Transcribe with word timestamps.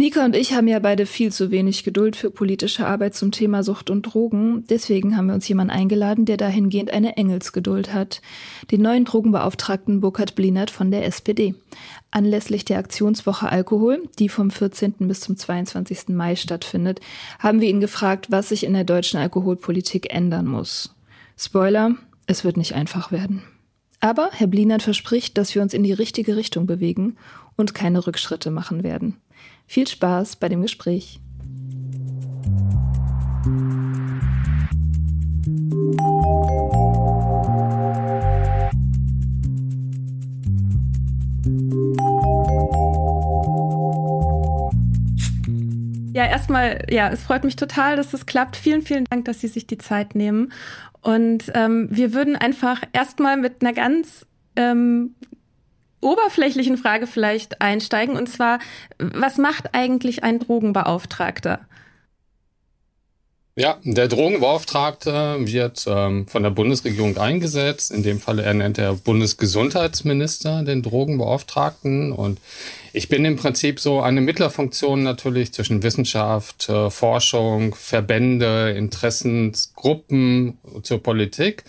Nika 0.00 0.24
und 0.24 0.36
ich 0.36 0.52
haben 0.52 0.68
ja 0.68 0.78
beide 0.78 1.06
viel 1.06 1.32
zu 1.32 1.50
wenig 1.50 1.82
Geduld 1.82 2.14
für 2.14 2.30
politische 2.30 2.86
Arbeit 2.86 3.16
zum 3.16 3.32
Thema 3.32 3.64
Sucht 3.64 3.90
und 3.90 4.02
Drogen. 4.02 4.62
Deswegen 4.70 5.16
haben 5.16 5.26
wir 5.26 5.34
uns 5.34 5.48
jemanden 5.48 5.72
eingeladen, 5.72 6.24
der 6.24 6.36
dahingehend 6.36 6.92
eine 6.92 7.16
Engelsgeduld 7.16 7.92
hat. 7.92 8.22
Den 8.70 8.82
neuen 8.82 9.04
Drogenbeauftragten 9.04 10.00
Burkhard 10.00 10.36
Blinert 10.36 10.70
von 10.70 10.92
der 10.92 11.04
SPD. 11.04 11.56
Anlässlich 12.12 12.64
der 12.64 12.78
Aktionswoche 12.78 13.48
Alkohol, 13.50 14.08
die 14.20 14.28
vom 14.28 14.52
14. 14.52 14.94
bis 15.08 15.18
zum 15.18 15.36
22. 15.36 16.10
Mai 16.10 16.36
stattfindet, 16.36 17.00
haben 17.40 17.60
wir 17.60 17.68
ihn 17.68 17.80
gefragt, 17.80 18.30
was 18.30 18.50
sich 18.50 18.62
in 18.62 18.74
der 18.74 18.84
deutschen 18.84 19.18
Alkoholpolitik 19.18 20.14
ändern 20.14 20.46
muss. 20.46 20.94
Spoiler, 21.36 21.96
es 22.26 22.44
wird 22.44 22.56
nicht 22.56 22.76
einfach 22.76 23.10
werden. 23.10 23.42
Aber 23.98 24.30
Herr 24.32 24.46
Blinert 24.46 24.82
verspricht, 24.84 25.36
dass 25.36 25.56
wir 25.56 25.62
uns 25.62 25.74
in 25.74 25.82
die 25.82 25.92
richtige 25.92 26.36
Richtung 26.36 26.66
bewegen 26.66 27.16
und 27.56 27.74
keine 27.74 28.06
Rückschritte 28.06 28.52
machen 28.52 28.84
werden. 28.84 29.16
Viel 29.70 29.86
Spaß 29.86 30.36
bei 30.36 30.48
dem 30.48 30.62
Gespräch. 30.62 31.20
Ja, 46.14 46.24
erstmal, 46.24 46.86
ja, 46.88 47.10
es 47.10 47.22
freut 47.22 47.44
mich 47.44 47.56
total, 47.56 47.96
dass 47.96 48.14
es 48.14 48.24
klappt. 48.24 48.56
Vielen, 48.56 48.80
vielen 48.80 49.04
Dank, 49.04 49.26
dass 49.26 49.42
Sie 49.42 49.48
sich 49.48 49.66
die 49.66 49.76
Zeit 49.76 50.14
nehmen. 50.14 50.50
Und 51.02 51.52
ähm, 51.54 51.88
wir 51.90 52.14
würden 52.14 52.36
einfach 52.36 52.82
erstmal 52.94 53.36
mit 53.36 53.60
einer 53.60 53.74
ganz 53.74 54.24
ähm, 54.56 55.14
oberflächlichen 56.00 56.76
Frage 56.76 57.06
vielleicht 57.06 57.60
einsteigen. 57.60 58.16
Und 58.16 58.28
zwar, 58.28 58.58
was 58.98 59.38
macht 59.38 59.74
eigentlich 59.74 60.24
ein 60.24 60.38
Drogenbeauftragter? 60.38 61.60
Ja, 63.58 63.78
der 63.82 64.06
Drogenbeauftragte 64.06 65.38
wird 65.40 65.84
ähm, 65.88 66.28
von 66.28 66.44
der 66.44 66.50
Bundesregierung 66.50 67.16
eingesetzt. 67.16 67.90
In 67.90 68.04
dem 68.04 68.20
Fall 68.20 68.38
ernennt 68.38 68.76
der 68.76 68.92
Bundesgesundheitsminister 68.92 70.62
den 70.62 70.84
Drogenbeauftragten. 70.84 72.12
Und 72.12 72.38
ich 72.92 73.08
bin 73.08 73.24
im 73.24 73.34
Prinzip 73.34 73.80
so 73.80 74.00
eine 74.00 74.20
Mittlerfunktion 74.20 75.02
natürlich 75.02 75.52
zwischen 75.52 75.82
Wissenschaft, 75.82 76.68
äh, 76.68 76.88
Forschung, 76.88 77.74
Verbände, 77.74 78.74
Interessensgruppen 78.76 80.58
zur 80.84 81.02
Politik. 81.02 81.64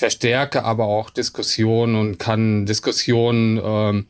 Verstärke 0.00 0.64
aber 0.64 0.86
auch 0.86 1.10
Diskussionen 1.10 1.94
und 1.94 2.18
kann 2.18 2.64
Diskussionen 2.64 3.60
ähm, 3.62 4.06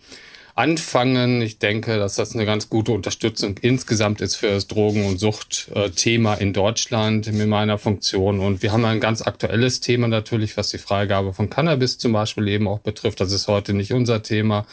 anfangen. 0.54 1.42
Ich 1.42 1.58
denke, 1.58 1.98
dass 1.98 2.14
das 2.14 2.32
eine 2.32 2.46
ganz 2.46 2.68
gute 2.68 2.92
Unterstützung 2.92 3.56
insgesamt 3.60 4.20
ist 4.20 4.36
für 4.36 4.50
das 4.50 4.68
Drogen- 4.68 5.04
und 5.04 5.18
Suchtthema 5.18 6.34
in 6.34 6.52
Deutschland 6.52 7.26
in 7.26 7.48
meiner 7.48 7.76
Funktion. 7.76 8.38
Und 8.38 8.62
wir 8.62 8.70
haben 8.70 8.84
ein 8.84 9.00
ganz 9.00 9.20
aktuelles 9.22 9.80
Thema 9.80 10.06
natürlich, 10.06 10.56
was 10.56 10.68
die 10.68 10.78
Freigabe 10.78 11.32
von 11.32 11.50
Cannabis 11.50 11.98
zum 11.98 12.12
Beispiel 12.12 12.46
eben 12.46 12.68
auch 12.68 12.78
betrifft. 12.78 13.20
Das 13.20 13.32
ist 13.32 13.48
heute 13.48 13.74
nicht 13.74 13.92
unser 13.92 14.22
Thema. 14.22 14.66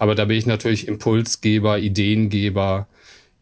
Aber 0.00 0.16
da 0.16 0.24
bin 0.24 0.36
ich 0.36 0.46
natürlich 0.46 0.88
Impulsgeber, 0.88 1.78
Ideengeber 1.78 2.88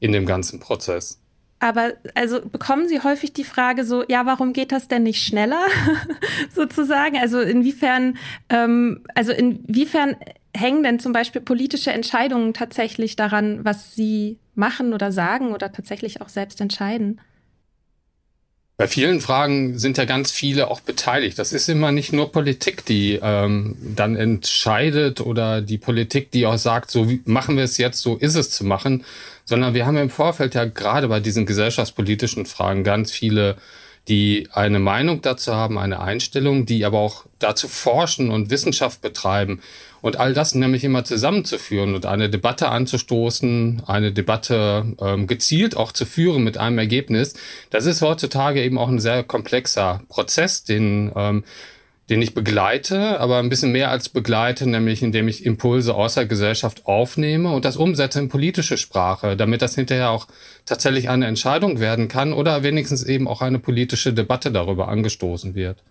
in 0.00 0.12
dem 0.12 0.26
ganzen 0.26 0.60
Prozess. 0.60 1.21
Aber 1.62 1.92
also 2.16 2.40
bekommen 2.44 2.88
Sie 2.88 3.02
häufig 3.02 3.34
die 3.34 3.44
Frage 3.44 3.84
so, 3.84 4.02
ja, 4.08 4.26
warum 4.26 4.52
geht 4.52 4.72
das 4.72 4.88
denn 4.88 5.04
nicht 5.04 5.22
schneller, 5.24 5.64
sozusagen? 6.52 7.16
Also 7.18 7.40
inwiefern, 7.40 8.18
ähm, 8.48 9.04
also 9.14 9.30
inwiefern 9.30 10.16
hängen 10.52 10.82
denn 10.82 10.98
zum 10.98 11.12
Beispiel 11.12 11.40
politische 11.40 11.92
Entscheidungen 11.92 12.52
tatsächlich 12.52 13.14
daran, 13.14 13.64
was 13.64 13.94
Sie 13.94 14.38
machen 14.56 14.92
oder 14.92 15.12
sagen 15.12 15.52
oder 15.52 15.70
tatsächlich 15.70 16.20
auch 16.20 16.28
selbst 16.28 16.60
entscheiden? 16.60 17.20
Bei 18.78 18.88
vielen 18.88 19.20
Fragen 19.20 19.78
sind 19.78 19.98
ja 19.98 20.06
ganz 20.06 20.30
viele 20.30 20.70
auch 20.70 20.80
beteiligt. 20.80 21.38
Das 21.38 21.52
ist 21.52 21.68
immer 21.68 21.92
nicht 21.92 22.12
nur 22.12 22.32
Politik, 22.32 22.84
die 22.86 23.18
ähm, 23.22 23.76
dann 23.94 24.16
entscheidet 24.16 25.20
oder 25.20 25.60
die 25.60 25.78
Politik, 25.78 26.30
die 26.30 26.46
auch 26.46 26.56
sagt, 26.56 26.90
so 26.90 27.06
machen 27.24 27.56
wir 27.56 27.64
es 27.64 27.76
jetzt, 27.76 28.00
so 28.00 28.16
ist 28.16 28.34
es 28.34 28.50
zu 28.50 28.64
machen, 28.64 29.04
sondern 29.44 29.74
wir 29.74 29.86
haben 29.86 29.98
im 29.98 30.10
Vorfeld 30.10 30.54
ja 30.54 30.64
gerade 30.64 31.08
bei 31.08 31.20
diesen 31.20 31.44
gesellschaftspolitischen 31.46 32.46
Fragen 32.46 32.82
ganz 32.82 33.12
viele, 33.12 33.56
die 34.08 34.48
eine 34.52 34.80
Meinung 34.80 35.22
dazu 35.22 35.54
haben, 35.54 35.78
eine 35.78 36.00
Einstellung, 36.00 36.66
die 36.66 36.84
aber 36.84 36.98
auch 36.98 37.26
dazu 37.38 37.68
forschen 37.68 38.30
und 38.30 38.50
Wissenschaft 38.50 39.00
betreiben. 39.00 39.60
Und 40.00 40.18
all 40.18 40.34
das 40.34 40.56
nämlich 40.56 40.82
immer 40.82 41.04
zusammenzuführen 41.04 41.94
und 41.94 42.06
eine 42.06 42.28
Debatte 42.28 42.68
anzustoßen, 42.68 43.82
eine 43.86 44.12
Debatte 44.12 44.96
ähm, 45.00 45.28
gezielt 45.28 45.76
auch 45.76 45.92
zu 45.92 46.04
führen 46.04 46.42
mit 46.42 46.58
einem 46.58 46.78
Ergebnis, 46.78 47.34
das 47.70 47.86
ist 47.86 48.02
heutzutage 48.02 48.62
eben 48.64 48.78
auch 48.78 48.88
ein 48.88 48.98
sehr 48.98 49.22
komplexer 49.22 50.02
Prozess, 50.08 50.64
den 50.64 51.12
ähm, 51.14 51.44
den 52.10 52.20
ich 52.20 52.34
begleite, 52.34 53.20
aber 53.20 53.38
ein 53.38 53.48
bisschen 53.48 53.72
mehr 53.72 53.90
als 53.90 54.08
begleite, 54.08 54.68
nämlich 54.68 55.02
indem 55.02 55.28
ich 55.28 55.46
Impulse 55.46 55.94
aus 55.94 56.14
der 56.14 56.26
Gesellschaft 56.26 56.86
aufnehme 56.86 57.52
und 57.52 57.64
das 57.64 57.76
umsetze 57.76 58.18
in 58.18 58.28
politische 58.28 58.76
Sprache, 58.76 59.36
damit 59.36 59.62
das 59.62 59.74
hinterher 59.74 60.10
auch 60.10 60.26
tatsächlich 60.66 61.08
eine 61.08 61.26
Entscheidung 61.26 61.78
werden 61.80 62.08
kann 62.08 62.32
oder 62.32 62.62
wenigstens 62.62 63.04
eben 63.04 63.28
auch 63.28 63.40
eine 63.40 63.58
politische 63.58 64.12
Debatte 64.12 64.50
darüber 64.50 64.88
angestoßen 64.88 65.54
wird. 65.54 65.82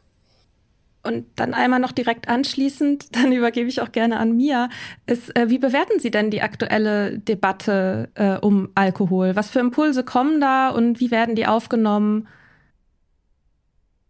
Und 1.03 1.25
dann 1.35 1.55
einmal 1.55 1.79
noch 1.79 1.93
direkt 1.93 2.27
anschließend, 2.27 3.15
dann 3.15 3.31
übergebe 3.31 3.69
ich 3.69 3.81
auch 3.81 3.91
gerne 3.91 4.19
an 4.19 4.35
Mia, 4.35 4.69
ist, 5.07 5.35
äh, 5.35 5.49
wie 5.49 5.57
bewerten 5.57 5.99
Sie 5.99 6.11
denn 6.11 6.29
die 6.29 6.41
aktuelle 6.41 7.17
Debatte 7.17 8.09
äh, 8.15 8.37
um 8.37 8.69
Alkohol? 8.75 9.35
Was 9.35 9.49
für 9.49 9.59
Impulse 9.59 10.03
kommen 10.03 10.41
da 10.41 10.69
und 10.69 10.99
wie 10.99 11.09
werden 11.09 11.35
die 11.35 11.47
aufgenommen? 11.47 12.27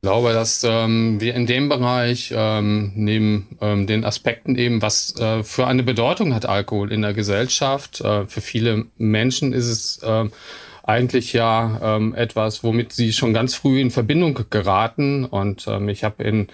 Ich 0.03 0.07
glaube, 0.07 0.33
dass 0.33 0.63
ähm, 0.63 1.21
wir 1.21 1.36
in 1.36 1.45
dem 1.45 1.69
Bereich 1.69 2.33
ähm, 2.36 2.92
neben 2.95 3.56
ähm, 3.62 3.86
den 3.86 4.03
Aspekten 4.03 4.56
eben, 4.56 4.81
was 4.81 5.15
äh, 5.19 5.44
für 5.44 5.68
eine 5.68 5.83
Bedeutung 5.83 6.33
hat 6.33 6.48
Alkohol 6.48 6.92
in 6.92 7.03
der 7.03 7.13
Gesellschaft. 7.13 8.01
Äh, 8.01 8.25
für 8.25 8.42
viele 8.42 8.88
Menschen 8.98 9.53
ist 9.53 9.68
es 9.68 10.01
äh, 10.01 10.27
eigentlich 10.81 11.33
ja 11.33 11.80
ähm, 11.83 12.15
etwas, 12.15 12.63
womit 12.63 12.94
sie 12.94 13.13
schon 13.13 13.31
ganz 13.31 13.53
früh 13.53 13.80
in 13.80 13.92
Verbindung 13.92 14.39
geraten. 14.50 15.24
Und 15.24 15.68
ähm, 15.68 15.88
ich 15.88 16.03
habe 16.03 16.24
in 16.24 16.48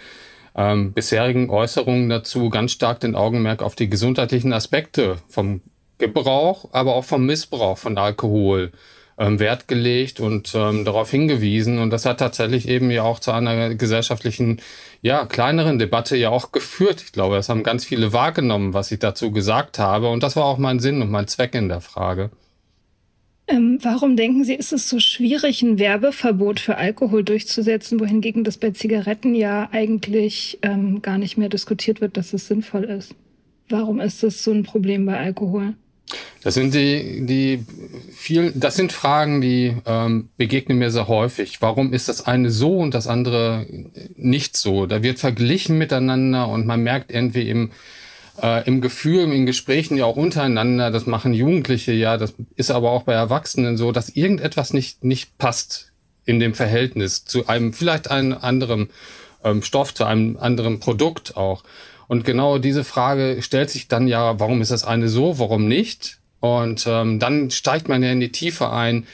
ähm, 0.54 0.92
bisherigen 0.92 1.50
Äußerungen 1.50 2.10
dazu 2.10 2.50
ganz 2.50 2.74
stark 2.74 3.00
den 3.00 3.16
Augenmerk 3.16 3.64
auf 3.64 3.76
die 3.76 3.90
gesundheitlichen 3.90 4.52
Aspekte 4.52 5.20
vom 5.30 5.62
Gebrauch, 6.00 6.68
aber 6.74 6.96
auch 6.96 7.06
vom 7.06 7.26
Missbrauch 7.26 7.78
von 7.78 7.98
Alkohol 7.98 8.74
ähm, 9.18 9.40
Wert 9.40 9.68
gelegt 9.68 10.20
und 10.20 10.54
ähm, 10.56 10.86
darauf 10.86 11.10
hingewiesen. 11.12 11.80
Und 11.80 11.90
das 11.90 12.06
hat 12.06 12.20
tatsächlich 12.20 12.68
eben 12.68 12.92
ja 12.92 13.04
auch 13.04 13.20
zu 13.20 13.32
einer 13.32 13.76
gesellschaftlichen, 13.76 14.62
ja, 15.02 15.26
kleineren 15.26 15.80
Debatte 15.80 16.16
ja 16.16 16.30
auch 16.30 16.52
geführt. 16.52 17.02
Ich 17.04 17.12
glaube, 17.12 17.36
das 17.36 17.50
haben 17.50 17.64
ganz 17.64 17.86
viele 17.86 18.14
wahrgenommen, 18.14 18.74
was 18.74 18.92
ich 18.92 19.00
dazu 19.00 19.32
gesagt 19.32 19.80
habe. 19.80 20.10
Und 20.10 20.24
das 20.24 20.36
war 20.36 20.46
auch 20.46 20.58
mein 20.58 20.80
Sinn 20.80 21.02
und 21.02 21.10
mein 21.10 21.28
Zweck 21.28 21.56
in 21.56 21.70
der 21.70 21.82
Frage. 21.82 22.30
Ähm, 23.50 23.80
warum 23.82 24.18
denken 24.18 24.44
Sie, 24.44 24.54
ist 24.54 24.74
es 24.74 24.90
so 24.90 25.00
schwierig, 25.00 25.62
ein 25.62 25.80
Werbeverbot 25.80 26.60
für 26.60 26.76
Alkohol 26.76 27.24
durchzusetzen, 27.24 28.00
wohingegen 28.00 28.44
das 28.44 28.58
bei 28.58 28.72
Zigaretten 28.72 29.34
ja 29.36 29.70
eigentlich 29.72 30.60
ähm, 30.64 31.02
gar 31.02 31.18
nicht 31.18 31.38
mehr 31.38 31.48
diskutiert 31.48 32.02
wird, 32.02 32.18
dass 32.18 32.34
es 32.34 32.48
sinnvoll 32.48 32.84
ist? 32.84 33.16
Warum 33.70 34.02
ist 34.02 34.22
das 34.22 34.44
so 34.44 34.52
ein 34.52 34.64
Problem 34.64 35.06
bei 35.06 35.18
Alkohol? 35.18 35.76
Das 36.44 36.54
sind 36.54 36.74
die, 36.74 37.26
die 37.26 37.66
vielen, 38.14 38.58
das 38.60 38.76
sind 38.76 38.94
Fragen, 38.94 39.42
die 39.42 39.76
ähm, 39.86 40.30
begegnen 40.38 40.78
mir 40.78 40.92
sehr 40.92 41.08
häufig. 41.08 41.62
Warum 41.62 41.94
ist 41.94 42.08
das 42.08 42.26
eine 42.26 42.52
so 42.52 42.78
und 42.78 42.94
das 42.94 43.08
andere 43.08 43.66
nicht 44.16 44.56
so? 44.56 44.86
Da 44.86 45.04
wird 45.04 45.20
verglichen 45.20 45.78
miteinander 45.78 46.48
und 46.48 46.66
man 46.66 46.82
merkt 46.82 47.12
irgendwie 47.12 47.50
im, 47.50 47.72
äh, 48.42 48.66
im 48.66 48.82
Gefühl, 48.82 49.32
in 49.34 49.46
Gesprächen 49.46 49.98
ja 49.98 50.06
auch 50.06 50.16
untereinander, 50.16 50.92
das 50.92 51.06
machen 51.06 51.34
Jugendliche 51.34 51.92
ja, 51.92 52.18
das 52.18 52.34
ist 52.56 52.72
aber 52.72 52.92
auch 52.92 53.04
bei 53.04 53.14
Erwachsenen 53.14 53.76
so, 53.78 53.92
dass 53.92 54.10
irgendetwas 54.10 54.74
nicht, 54.74 55.04
nicht 55.04 55.38
passt 55.38 55.92
in 56.26 56.40
dem 56.40 56.54
Verhältnis 56.54 57.26
zu 57.26 57.48
einem, 57.48 57.74
vielleicht 57.74 58.12
einem 58.12 58.38
anderen 58.40 58.90
ähm, 59.44 59.64
Stoff, 59.64 59.94
zu 59.94 60.06
einem 60.06 60.38
anderen 60.38 60.80
Produkt 60.80 61.36
auch. 61.38 61.64
Und 62.08 62.24
genau 62.24 62.58
diese 62.58 62.84
Frage 62.84 63.42
stellt 63.42 63.70
sich 63.70 63.88
dann 63.88 64.08
ja, 64.08 64.40
warum 64.40 64.62
ist 64.62 64.72
das 64.72 64.86
eine 64.86 65.10
so, 65.10 65.40
warum 65.40 65.68
nicht? 65.68 66.20
Und 66.40 66.86
ähm, 66.88 67.20
dann 67.20 67.52
steigt 67.52 67.90
man 67.90 68.04
ja 68.04 68.12
in 68.12 68.20
die 68.20 68.32
Tiefe 68.32 68.72
ein, 68.72 69.06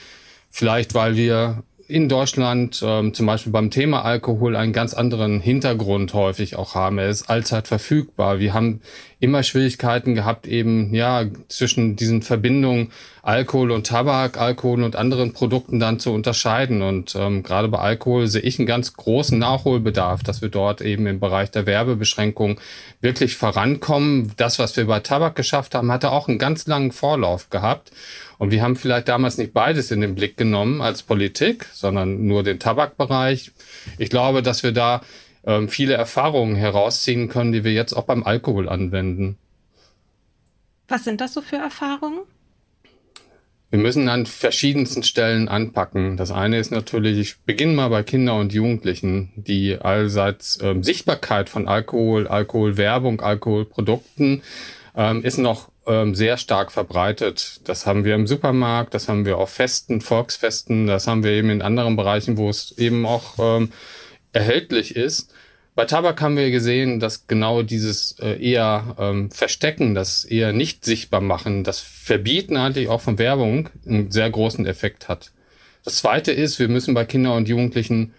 vielleicht 0.50 0.94
weil 0.94 1.16
wir 1.16 1.64
in 1.86 2.08
Deutschland 2.08 2.82
ähm, 2.84 3.12
zum 3.12 3.26
Beispiel 3.26 3.52
beim 3.52 3.70
Thema 3.70 4.04
Alkohol 4.04 4.56
einen 4.56 4.72
ganz 4.72 4.94
anderen 4.94 5.40
Hintergrund 5.40 6.14
häufig 6.14 6.56
auch 6.56 6.74
haben. 6.74 6.98
Er 6.98 7.08
ist 7.08 7.28
allzeit 7.28 7.68
verfügbar. 7.68 8.38
Wir 8.38 8.54
haben 8.54 8.80
immer 9.24 9.42
Schwierigkeiten 9.42 10.14
gehabt, 10.14 10.46
eben 10.46 10.94
ja 10.94 11.24
zwischen 11.48 11.96
diesen 11.96 12.20
Verbindungen 12.20 12.90
Alkohol 13.22 13.70
und 13.70 13.86
Tabak, 13.86 14.38
Alkohol 14.38 14.82
und 14.82 14.96
anderen 14.96 15.32
Produkten 15.32 15.80
dann 15.80 15.98
zu 15.98 16.12
unterscheiden. 16.12 16.82
Und 16.82 17.16
ähm, 17.16 17.42
gerade 17.42 17.68
bei 17.68 17.78
Alkohol 17.78 18.26
sehe 18.26 18.42
ich 18.42 18.58
einen 18.58 18.66
ganz 18.66 18.92
großen 18.92 19.38
Nachholbedarf, 19.38 20.22
dass 20.22 20.42
wir 20.42 20.50
dort 20.50 20.82
eben 20.82 21.06
im 21.06 21.20
Bereich 21.20 21.50
der 21.50 21.64
Werbebeschränkung 21.64 22.60
wirklich 23.00 23.36
vorankommen. 23.36 24.32
Das, 24.36 24.58
was 24.58 24.76
wir 24.76 24.86
bei 24.86 25.00
Tabak 25.00 25.36
geschafft 25.36 25.74
haben, 25.74 25.90
hatte 25.90 26.12
auch 26.12 26.28
einen 26.28 26.38
ganz 26.38 26.66
langen 26.66 26.92
Vorlauf 26.92 27.48
gehabt. 27.48 27.92
Und 28.36 28.50
wir 28.50 28.60
haben 28.60 28.76
vielleicht 28.76 29.08
damals 29.08 29.38
nicht 29.38 29.54
beides 29.54 29.90
in 29.90 30.02
den 30.02 30.14
Blick 30.14 30.36
genommen 30.36 30.82
als 30.82 31.02
Politik, 31.02 31.66
sondern 31.72 32.26
nur 32.26 32.42
den 32.42 32.58
Tabakbereich. 32.58 33.52
Ich 33.96 34.10
glaube, 34.10 34.42
dass 34.42 34.62
wir 34.62 34.72
da 34.72 35.00
ähm, 35.46 35.68
viele 35.68 35.94
Erfahrungen 35.94 36.56
herausziehen 36.56 37.28
können, 37.28 37.52
die 37.52 37.64
wir 37.64 37.72
jetzt 37.72 37.92
auch 37.92 38.04
beim 38.04 38.22
Alkohol 38.24 38.68
anwenden. 38.68 39.38
Was 40.88 41.04
sind 41.04 41.20
das 41.20 41.34
so 41.34 41.40
für 41.40 41.56
Erfahrungen? 41.56 42.20
Wir 43.70 43.80
müssen 43.80 44.08
an 44.08 44.24
verschiedensten 44.26 45.02
Stellen 45.02 45.48
anpacken. 45.48 46.16
Das 46.16 46.30
eine 46.30 46.60
ist 46.60 46.70
natürlich, 46.70 47.18
ich 47.18 47.38
beginne 47.38 47.72
mal 47.72 47.88
bei 47.88 48.04
Kindern 48.04 48.38
und 48.38 48.52
Jugendlichen, 48.52 49.32
die 49.34 49.76
allseits 49.76 50.60
ähm, 50.62 50.84
Sichtbarkeit 50.84 51.48
von 51.48 51.66
Alkohol, 51.66 52.28
Alkoholwerbung, 52.28 53.20
Alkoholprodukten 53.20 54.42
ähm, 54.94 55.24
ist 55.24 55.38
noch 55.38 55.70
ähm, 55.88 56.14
sehr 56.14 56.36
stark 56.36 56.70
verbreitet. 56.70 57.62
Das 57.64 57.84
haben 57.84 58.04
wir 58.04 58.14
im 58.14 58.28
Supermarkt, 58.28 58.94
das 58.94 59.08
haben 59.08 59.24
wir 59.24 59.38
auf 59.38 59.50
Festen, 59.50 60.00
Volksfesten, 60.00 60.86
das 60.86 61.08
haben 61.08 61.24
wir 61.24 61.32
eben 61.32 61.50
in 61.50 61.60
anderen 61.60 61.96
Bereichen, 61.96 62.36
wo 62.36 62.48
es 62.48 62.78
eben 62.78 63.04
auch 63.04 63.34
ähm, 63.38 63.72
erhältlich 64.34 64.96
ist. 64.96 65.32
Bei 65.74 65.86
Tabak 65.86 66.20
haben 66.20 66.36
wir 66.36 66.50
gesehen, 66.50 67.00
dass 67.00 67.26
genau 67.26 67.62
dieses 67.62 68.16
äh, 68.20 68.40
eher 68.40 68.94
ähm, 68.98 69.30
Verstecken, 69.30 69.94
das 69.94 70.24
eher 70.24 70.52
nicht 70.52 70.84
sichtbar 70.84 71.20
machen, 71.20 71.64
das 71.64 71.80
Verbieten 71.80 72.56
eigentlich 72.56 72.88
auch 72.88 73.00
von 73.00 73.18
Werbung 73.18 73.70
einen 73.86 74.10
sehr 74.12 74.30
großen 74.30 74.66
Effekt 74.66 75.08
hat. 75.08 75.32
Das 75.84 75.96
zweite 75.96 76.32
ist, 76.32 76.58
wir 76.58 76.68
müssen 76.68 76.94
bei 76.94 77.04
Kindern 77.04 77.36
und 77.36 77.48
Jugendlichen 77.48 78.14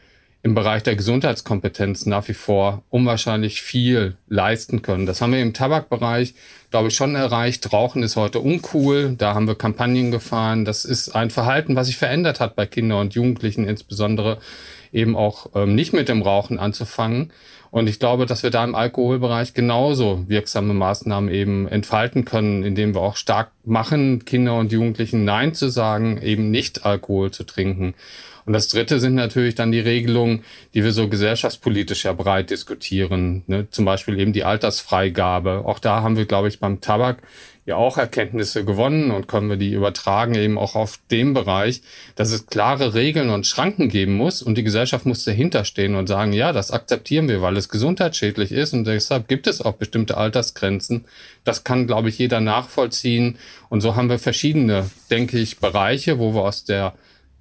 im 0.46 0.54
Bereich 0.54 0.84
der 0.84 0.96
Gesundheitskompetenz 0.96 2.06
nach 2.06 2.28
wie 2.28 2.36
vor 2.36 2.84
unwahrscheinlich 2.92 3.64
viel 3.64 4.16
leisten 4.28 4.84
können. 4.84 5.08
Das 5.08 5.20
haben 5.20 5.34
wir 5.34 5.42
im 5.42 5.56
Tabakbereich, 5.56 6.36
glaube 6.70 6.90
ich, 6.90 6.96
schon 6.96 7.16
erreicht. 7.16 7.74
Rauchen 7.74 8.04
ist 8.04 8.16
heute 8.16 8.42
uncool. 8.42 9.16
Da 9.18 9.34
haben 9.34 9.48
wir 9.48 9.56
Kampagnen 9.56 10.12
gefahren. 10.12 10.64
Das 10.64 10.86
ist 10.86 11.16
ein 11.16 11.32
Verhalten, 11.32 11.76
was 11.76 11.88
sich 11.88 11.98
verändert 11.98 12.40
hat 12.40 12.56
bei 12.56 12.68
Kindern 12.68 13.00
und 13.00 13.16
Jugendlichen, 13.16 13.68
insbesondere 13.68 14.38
eben 14.94 15.16
auch 15.16 15.50
ähm, 15.56 15.74
nicht 15.74 15.94
mit 15.94 16.10
dem 16.10 16.22
Rauchen 16.22 16.60
anzufangen. 16.60 17.34
Und 17.72 17.90
ich 17.90 17.98
glaube, 17.98 18.28
dass 18.28 18.44
wir 18.44 18.52
da 18.52 18.64
im 18.64 18.76
Alkoholbereich 18.76 19.56
genauso 19.56 20.26
wirksame 20.28 20.76
Maßnahmen 20.76 21.34
eben 21.34 21.68
entfalten 21.68 22.24
können, 22.24 22.62
indem 22.62 22.94
wir 22.94 23.02
auch 23.02 23.16
stark 23.16 23.50
machen, 23.64 24.26
Kinder 24.26 24.60
und 24.60 24.72
Jugendlichen 24.72 25.26
Nein 25.26 25.56
zu 25.56 25.70
sagen, 25.70 26.22
eben 26.22 26.52
nicht 26.52 26.86
Alkohol 26.86 27.32
zu 27.32 27.46
trinken. 27.46 27.96
Und 28.46 28.54
das 28.54 28.68
Dritte 28.68 29.00
sind 29.00 29.16
natürlich 29.16 29.56
dann 29.56 29.72
die 29.72 29.80
Regelungen, 29.80 30.44
die 30.74 30.84
wir 30.84 30.92
so 30.92 31.10
gesellschaftspolitisch 31.10 32.06
ja 32.06 32.14
breit 32.14 32.52
diskutieren. 32.52 33.44
Ne? 33.48 33.68
Zum 33.72 33.86
Beispiel 33.86 34.20
eben 34.20 34.34
die 34.34 34.44
Altersfreigabe. 34.44 35.64
Auch 35.66 35.80
da 35.80 36.02
haben 36.02 36.16
wir, 36.16 36.26
glaube 36.26 36.48
ich, 36.48 36.60
beim 36.60 36.80
Tabak 36.80 37.24
ja 37.66 37.78
auch 37.78 37.98
Erkenntnisse 37.98 38.64
gewonnen 38.64 39.10
und 39.10 39.28
können 39.28 39.50
wir 39.50 39.58
die 39.58 39.74
übertragen 39.74 40.36
eben 40.36 40.58
auch 40.58 40.76
auf 40.76 41.00
den 41.10 41.34
Bereich, 41.34 41.82
dass 42.16 42.32
es 42.32 42.46
klare 42.46 42.94
Regeln 42.94 43.32
und 43.32 43.48
Schranken 43.48 43.90
geben 43.90 44.16
muss 44.16 44.44
und 44.44 44.56
die 44.56 44.64
Gesellschaft 44.64 45.08
muss 45.08 45.24
dahinter 45.24 45.66
stehen 45.66 45.96
und 45.96 46.06
sagen, 46.06 46.32
ja, 46.32 46.52
das 46.54 46.70
akzeptieren 46.70 47.28
wir, 47.28 47.42
weil 47.42 47.58
es 47.58 47.70
gesundheitsschädlich 47.70 48.52
ist 48.52 48.74
und 48.74 48.86
deshalb 48.86 49.28
gibt 49.28 49.48
es 49.48 49.62
auch 49.62 49.74
bestimmte 49.74 50.18
Altersgrenzen. 50.18 51.06
Das 51.44 51.64
kann, 51.64 51.88
glaube 51.88 52.10
ich, 52.10 52.20
jeder 52.20 52.40
nachvollziehen 52.40 53.40
und 53.70 53.82
so 53.82 53.96
haben 53.96 54.10
wir 54.10 54.20
verschiedene, 54.20 54.88
denke 55.10 55.40
ich, 55.40 55.58
Bereiche, 55.58 56.20
wo 56.20 56.36
wir 56.36 56.44
aus 56.44 56.66
der 56.66 56.94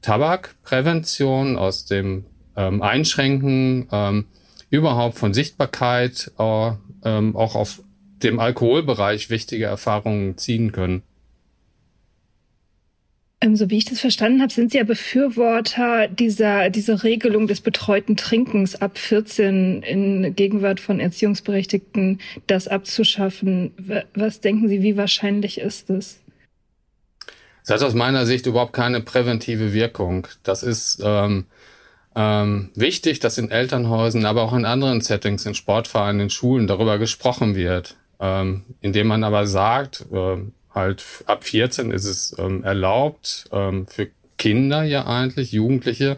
Tabakprävention, 0.04 1.56
aus 1.56 1.86
dem 1.86 2.26
ähm, 2.56 2.82
Einschränken 2.82 3.88
ähm, 3.90 4.26
überhaupt 4.68 5.18
von 5.18 5.32
Sichtbarkeit 5.32 6.30
äh, 6.38 6.72
ähm, 7.04 7.34
auch 7.34 7.54
auf 7.54 7.82
dem 8.22 8.38
Alkoholbereich 8.38 9.30
wichtige 9.30 9.64
Erfahrungen 9.64 10.36
ziehen 10.36 10.72
können. 10.72 11.02
Ähm, 13.40 13.56
so 13.56 13.70
wie 13.70 13.78
ich 13.78 13.86
das 13.86 14.00
verstanden 14.00 14.42
habe, 14.42 14.52
sind 14.52 14.72
Sie 14.72 14.78
ja 14.78 14.84
Befürworter 14.84 16.08
dieser, 16.08 16.68
dieser 16.68 17.02
Regelung 17.02 17.46
des 17.46 17.62
betreuten 17.62 18.16
Trinkens 18.16 18.76
ab 18.76 18.98
14 18.98 19.82
in 19.82 20.36
Gegenwart 20.36 20.80
von 20.80 21.00
Erziehungsberechtigten, 21.00 22.20
das 22.46 22.68
abzuschaffen. 22.68 23.72
Was 24.14 24.40
denken 24.40 24.68
Sie, 24.68 24.82
wie 24.82 24.98
wahrscheinlich 24.98 25.58
ist 25.58 25.88
es? 25.88 26.20
Das 27.66 27.80
hat 27.80 27.88
aus 27.88 27.94
meiner 27.94 28.26
Sicht 28.26 28.46
überhaupt 28.46 28.74
keine 28.74 29.00
präventive 29.00 29.72
Wirkung. 29.72 30.26
Das 30.42 30.62
ist 30.62 31.00
ähm, 31.02 31.46
ähm, 32.14 32.70
wichtig, 32.74 33.20
dass 33.20 33.38
in 33.38 33.50
Elternhäusern, 33.50 34.26
aber 34.26 34.42
auch 34.42 34.52
in 34.52 34.66
anderen 34.66 35.00
Settings, 35.00 35.46
in 35.46 35.54
Sportvereinen, 35.54 36.20
in 36.22 36.30
Schulen 36.30 36.66
darüber 36.66 36.98
gesprochen 36.98 37.54
wird. 37.54 37.96
Ähm, 38.20 38.64
indem 38.80 39.08
man 39.08 39.24
aber 39.24 39.46
sagt, 39.46 40.06
äh, 40.12 40.36
halt 40.74 41.04
ab 41.26 41.44
14 41.44 41.90
ist 41.90 42.04
es 42.04 42.34
ähm, 42.38 42.62
erlaubt, 42.62 43.46
ähm, 43.50 43.86
für 43.86 44.08
Kinder 44.36 44.82
ja 44.82 45.06
eigentlich, 45.06 45.52
Jugendliche, 45.52 46.16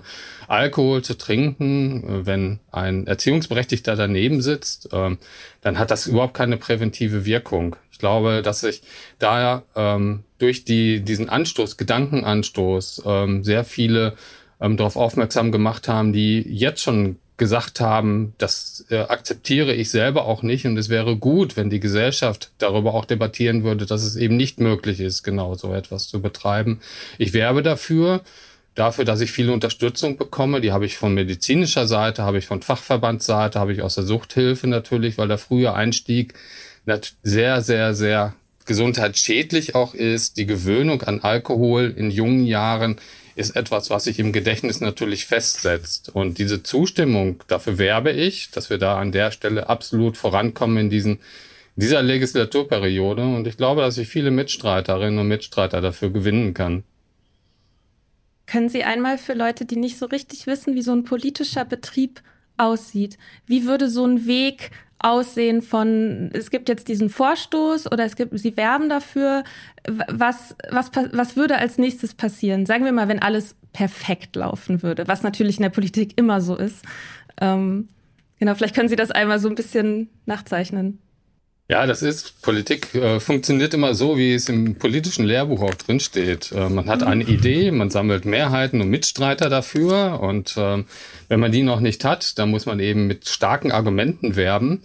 Alkohol 0.48 1.02
zu 1.02 1.16
trinken, 1.18 2.26
wenn 2.26 2.60
ein 2.70 3.06
Erziehungsberechtigter 3.06 3.96
daneben 3.96 4.42
sitzt, 4.42 4.88
ähm, 4.92 5.18
dann 5.60 5.78
hat 5.78 5.90
das 5.90 6.06
überhaupt 6.06 6.34
keine 6.34 6.56
präventive 6.56 7.24
Wirkung. 7.24 7.76
Ich 7.90 7.98
glaube, 7.98 8.42
dass 8.42 8.60
sich 8.60 8.82
da 9.18 9.62
ähm, 9.74 10.22
durch 10.38 10.64
die, 10.64 11.00
diesen 11.00 11.28
Anstoß, 11.28 11.76
Gedankenanstoß, 11.76 13.02
ähm, 13.06 13.42
sehr 13.42 13.64
viele 13.64 14.16
ähm, 14.60 14.76
darauf 14.76 14.96
aufmerksam 14.96 15.52
gemacht 15.52 15.88
haben, 15.88 16.12
die 16.12 16.40
jetzt 16.42 16.82
schon 16.82 17.16
gesagt 17.36 17.80
haben, 17.80 18.34
das 18.38 18.86
äh, 18.88 19.00
akzeptiere 19.00 19.74
ich 19.74 19.90
selber 19.90 20.24
auch 20.24 20.42
nicht 20.42 20.64
und 20.64 20.76
es 20.78 20.88
wäre 20.88 21.16
gut, 21.16 21.56
wenn 21.56 21.68
die 21.68 21.80
Gesellschaft 21.80 22.50
darüber 22.58 22.94
auch 22.94 23.04
debattieren 23.04 23.62
würde, 23.62 23.84
dass 23.84 24.04
es 24.04 24.16
eben 24.16 24.36
nicht 24.36 24.58
möglich 24.58 25.00
ist, 25.00 25.22
genau 25.22 25.54
so 25.54 25.74
etwas 25.74 26.08
zu 26.08 26.22
betreiben. 26.22 26.80
Ich 27.18 27.34
werbe 27.34 27.62
dafür, 27.62 28.22
dafür, 28.74 29.04
dass 29.04 29.20
ich 29.20 29.32
viele 29.32 29.52
Unterstützung 29.52 30.16
bekomme. 30.16 30.60
Die 30.60 30.72
habe 30.72 30.86
ich 30.86 30.96
von 30.96 31.12
medizinischer 31.12 31.86
Seite, 31.86 32.22
habe 32.22 32.38
ich 32.38 32.46
von 32.46 32.62
Fachverbandsseite, 32.62 33.60
habe 33.60 33.72
ich 33.72 33.82
aus 33.82 33.96
der 33.96 34.04
Suchthilfe 34.04 34.66
natürlich, 34.66 35.18
weil 35.18 35.28
der 35.28 35.38
frühe 35.38 35.74
Einstieg 35.74 36.34
sehr, 37.22 37.62
sehr, 37.62 37.94
sehr 37.94 38.34
gesundheitsschädlich 38.64 39.74
auch 39.74 39.94
ist. 39.94 40.36
Die 40.36 40.46
Gewöhnung 40.46 41.02
an 41.02 41.20
Alkohol 41.20 41.92
in 41.96 42.10
jungen 42.10 42.44
Jahren 42.44 42.96
ist 43.36 43.54
etwas, 43.54 43.90
was 43.90 44.04
sich 44.04 44.18
im 44.18 44.32
Gedächtnis 44.32 44.80
natürlich 44.80 45.26
festsetzt. 45.26 46.08
Und 46.08 46.38
diese 46.38 46.62
Zustimmung, 46.62 47.42
dafür 47.48 47.78
werbe 47.78 48.10
ich, 48.10 48.50
dass 48.50 48.70
wir 48.70 48.78
da 48.78 48.98
an 48.98 49.12
der 49.12 49.30
Stelle 49.30 49.68
absolut 49.68 50.16
vorankommen 50.16 50.78
in 50.78 50.90
diesen, 50.90 51.20
dieser 51.76 52.02
Legislaturperiode. 52.02 53.22
Und 53.22 53.46
ich 53.46 53.58
glaube, 53.58 53.82
dass 53.82 53.98
ich 53.98 54.08
viele 54.08 54.30
Mitstreiterinnen 54.30 55.18
und 55.18 55.28
Mitstreiter 55.28 55.80
dafür 55.82 56.10
gewinnen 56.10 56.54
kann. 56.54 56.82
Können 58.46 58.68
Sie 58.68 58.84
einmal 58.84 59.18
für 59.18 59.34
Leute, 59.34 59.66
die 59.66 59.76
nicht 59.76 59.98
so 59.98 60.06
richtig 60.06 60.46
wissen, 60.46 60.74
wie 60.74 60.82
so 60.82 60.92
ein 60.92 61.04
politischer 61.04 61.64
Betrieb 61.64 62.22
aussieht, 62.56 63.18
wie 63.46 63.66
würde 63.66 63.90
so 63.90 64.06
ein 64.06 64.26
Weg 64.26 64.70
Aussehen 64.98 65.62
von, 65.62 66.30
es 66.32 66.50
gibt 66.50 66.68
jetzt 66.68 66.88
diesen 66.88 67.10
Vorstoß 67.10 67.90
oder 67.92 68.04
es 68.04 68.16
gibt, 68.16 68.38
sie 68.38 68.56
werben 68.56 68.88
dafür. 68.88 69.44
Was, 69.86 70.56
was, 70.70 70.90
was 71.12 71.36
würde 71.36 71.58
als 71.58 71.78
nächstes 71.78 72.14
passieren? 72.14 72.66
Sagen 72.66 72.84
wir 72.84 72.92
mal, 72.92 73.08
wenn 73.08 73.20
alles 73.20 73.56
perfekt 73.72 74.36
laufen 74.36 74.82
würde, 74.82 75.06
was 75.06 75.22
natürlich 75.22 75.58
in 75.58 75.62
der 75.62 75.70
Politik 75.70 76.18
immer 76.18 76.40
so 76.40 76.56
ist. 76.56 76.84
Ähm, 77.40 77.88
genau, 78.38 78.54
vielleicht 78.54 78.74
können 78.74 78.88
Sie 78.88 78.96
das 78.96 79.10
einmal 79.10 79.38
so 79.38 79.48
ein 79.48 79.54
bisschen 79.54 80.08
nachzeichnen. 80.24 80.98
Ja, 81.68 81.84
das 81.84 82.00
ist, 82.00 82.42
Politik 82.42 82.94
äh, 82.94 83.18
funktioniert 83.18 83.74
immer 83.74 83.96
so, 83.96 84.16
wie 84.16 84.34
es 84.34 84.48
im 84.48 84.76
politischen 84.76 85.24
Lehrbuch 85.24 85.62
auch 85.62 85.74
drinsteht. 85.74 86.52
Äh, 86.52 86.68
man 86.68 86.88
hat 86.88 87.02
eine 87.02 87.24
Idee, 87.24 87.72
man 87.72 87.90
sammelt 87.90 88.24
Mehrheiten 88.24 88.80
und 88.80 88.88
Mitstreiter 88.88 89.50
dafür 89.50 90.20
und 90.20 90.56
äh, 90.56 90.84
wenn 91.28 91.40
man 91.40 91.50
die 91.50 91.64
noch 91.64 91.80
nicht 91.80 92.04
hat, 92.04 92.38
dann 92.38 92.50
muss 92.50 92.66
man 92.66 92.78
eben 92.78 93.08
mit 93.08 93.28
starken 93.28 93.72
Argumenten 93.72 94.36
werben. 94.36 94.82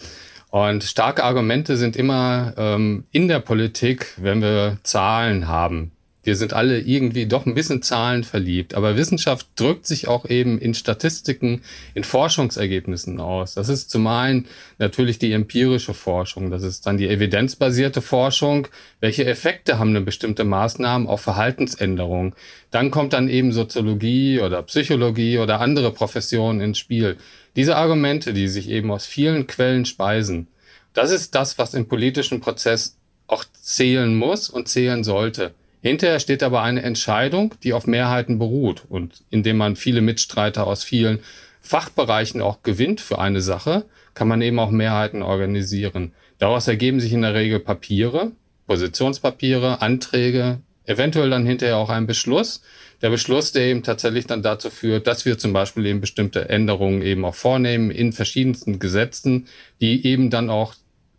Und 0.50 0.84
starke 0.84 1.24
Argumente 1.24 1.78
sind 1.78 1.96
immer 1.96 2.54
ähm, 2.58 3.06
in 3.12 3.28
der 3.28 3.40
Politik, 3.40 4.16
wenn 4.18 4.42
wir 4.42 4.80
Zahlen 4.84 5.48
haben. 5.48 5.92
Wir 6.24 6.36
sind 6.36 6.54
alle 6.54 6.80
irgendwie 6.80 7.26
doch 7.26 7.48
ein 7.48 7.56
bisschen 7.56 7.82
Zahlen 7.82 8.24
verliebt, 8.24 8.76
aber 8.76 8.96
Wissenschaft 8.96 9.48
drückt 9.56 9.88
sich 9.88 10.08
auch 10.08 10.26
eben 10.26 10.60
in 10.60 10.76
Statistiken, 10.76 11.62
in 11.96 12.04
Forschungsergebnissen 12.04 13.20
aus. 13.20 13.56
Das 13.56 13.70
ist 13.70 13.90
zum 13.90 14.06
einen 14.06 14.46
natürlich 14.78 15.18
die 15.18 15.32
empirische 15.32 15.96
Forschung, 15.96 16.52
das 16.52 16.62
ist 16.62 16.86
dann 16.86 16.98
die 16.98 17.08
evidenzbasierte 17.08 18.02
Forschung, 18.02 18.68
welche 19.00 19.26
Effekte 19.26 19.80
haben 19.80 19.90
eine 19.90 20.02
bestimmte 20.02 20.44
Maßnahme 20.44 21.10
auf 21.10 21.22
Verhaltensänderung. 21.22 22.36
Dann 22.70 22.92
kommt 22.92 23.14
dann 23.14 23.28
eben 23.28 23.52
Soziologie 23.52 24.42
oder 24.42 24.62
Psychologie 24.62 25.40
oder 25.40 25.60
andere 25.60 25.92
Professionen 25.92 26.62
ins 26.62 26.78
Spiel. 26.78 27.18
Diese 27.56 27.76
Argumente, 27.76 28.34
die 28.34 28.48
sich 28.48 28.70
eben 28.70 28.92
aus 28.92 29.08
vielen 29.08 29.48
Quellen 29.48 29.86
speisen, 29.86 30.48
das 30.94 31.10
ist 31.12 31.34
das, 31.34 31.58
was 31.58 31.74
im 31.74 31.88
politischen 31.88 32.42
Prozess 32.42 32.98
auch 33.26 33.44
zählen 33.60 34.16
muss 34.16 34.50
und 34.50 34.68
zählen 34.68 35.04
sollte. 35.04 35.54
Hinterher 35.82 36.20
steht 36.20 36.44
aber 36.44 36.62
eine 36.62 36.84
Entscheidung, 36.84 37.56
die 37.64 37.74
auf 37.74 37.88
Mehrheiten 37.88 38.38
beruht 38.38 38.84
und 38.88 39.24
indem 39.32 39.58
man 39.58 39.76
viele 39.76 40.02
Mitstreiter 40.02 40.68
aus 40.68 40.84
vielen 40.84 41.20
Fachbereichen 41.62 42.42
auch 42.42 42.64
gewinnt 42.64 43.02
für 43.02 43.20
eine 43.20 43.42
Sache, 43.42 43.86
kann 44.14 44.28
man 44.28 44.42
eben 44.42 44.60
auch 44.60 44.72
Mehrheiten 44.72 45.24
organisieren. 45.24 46.14
Daraus 46.38 46.68
ergeben 46.68 47.00
sich 47.00 47.14
in 47.14 47.22
der 47.22 47.34
Regel 47.34 47.60
Papiere, 47.60 48.32
Positionspapiere, 48.68 49.82
Anträge, 49.82 50.60
eventuell 50.86 51.30
dann 51.30 51.46
hinterher 51.46 51.78
auch 51.78 51.90
ein 51.90 52.08
Beschluss. 52.08 52.62
Der 53.02 53.10
Beschluss, 53.10 53.52
der 53.52 53.64
eben 53.64 53.84
tatsächlich 53.84 54.28
dann 54.28 54.44
dazu 54.44 54.70
führt, 54.70 55.08
dass 55.08 55.26
wir 55.26 55.38
zum 55.38 55.54
Beispiel 55.54 55.86
eben 55.88 56.02
bestimmte 56.02 56.50
Änderungen 56.50 57.02
eben 57.02 57.26
auch 57.26 57.36
vornehmen 57.36 57.90
in 57.90 58.14
verschiedensten 58.14 58.78
Gesetzen, 58.80 59.48
die 59.82 60.06
eben 60.06 60.30
dann 60.30 60.50
auch 60.50 60.76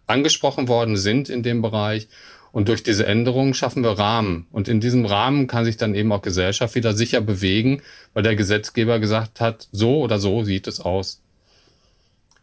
angesprochen 0.06 0.68
worden 0.68 0.96
sind 0.96 1.28
in 1.28 1.42
dem 1.42 1.62
Bereich 1.62 2.08
und 2.52 2.68
durch 2.68 2.82
diese 2.82 3.06
Änderungen 3.06 3.54
schaffen 3.54 3.82
wir 3.82 3.98
Rahmen. 3.98 4.46
Und 4.52 4.68
in 4.68 4.80
diesem 4.80 5.06
Rahmen 5.06 5.46
kann 5.46 5.64
sich 5.64 5.78
dann 5.78 5.94
eben 5.94 6.12
auch 6.12 6.22
Gesellschaft 6.22 6.74
wieder 6.74 6.92
sicher 6.92 7.22
bewegen, 7.22 7.82
weil 8.12 8.22
der 8.22 8.36
Gesetzgeber 8.36 9.00
gesagt 9.00 9.40
hat, 9.40 9.68
so 9.72 10.00
oder 10.00 10.18
so 10.18 10.44
sieht 10.44 10.66
es 10.66 10.78
aus. 10.80 11.22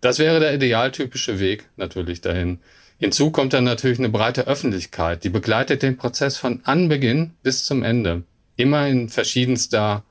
Das 0.01 0.17
wäre 0.17 0.39
der 0.39 0.53
idealtypische 0.53 1.39
Weg 1.39 1.65
natürlich 1.77 2.21
dahin. 2.21 2.59
Hinzu 2.97 3.31
kommt 3.31 3.53
dann 3.53 3.63
natürlich 3.63 3.99
eine 3.99 4.09
breite 4.09 4.47
Öffentlichkeit, 4.47 5.23
die 5.23 5.29
begleitet 5.29 5.83
den 5.83 5.95
Prozess 5.95 6.37
von 6.37 6.61
Anbeginn 6.63 7.31
bis 7.43 7.63
zum 7.63 7.83
Ende. 7.83 8.23
Immer 8.57 8.87
in 8.87 9.09
verschiedenster 9.09 10.03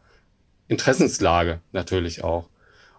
Interessenslage 0.68 1.60
natürlich 1.72 2.22
auch. 2.22 2.48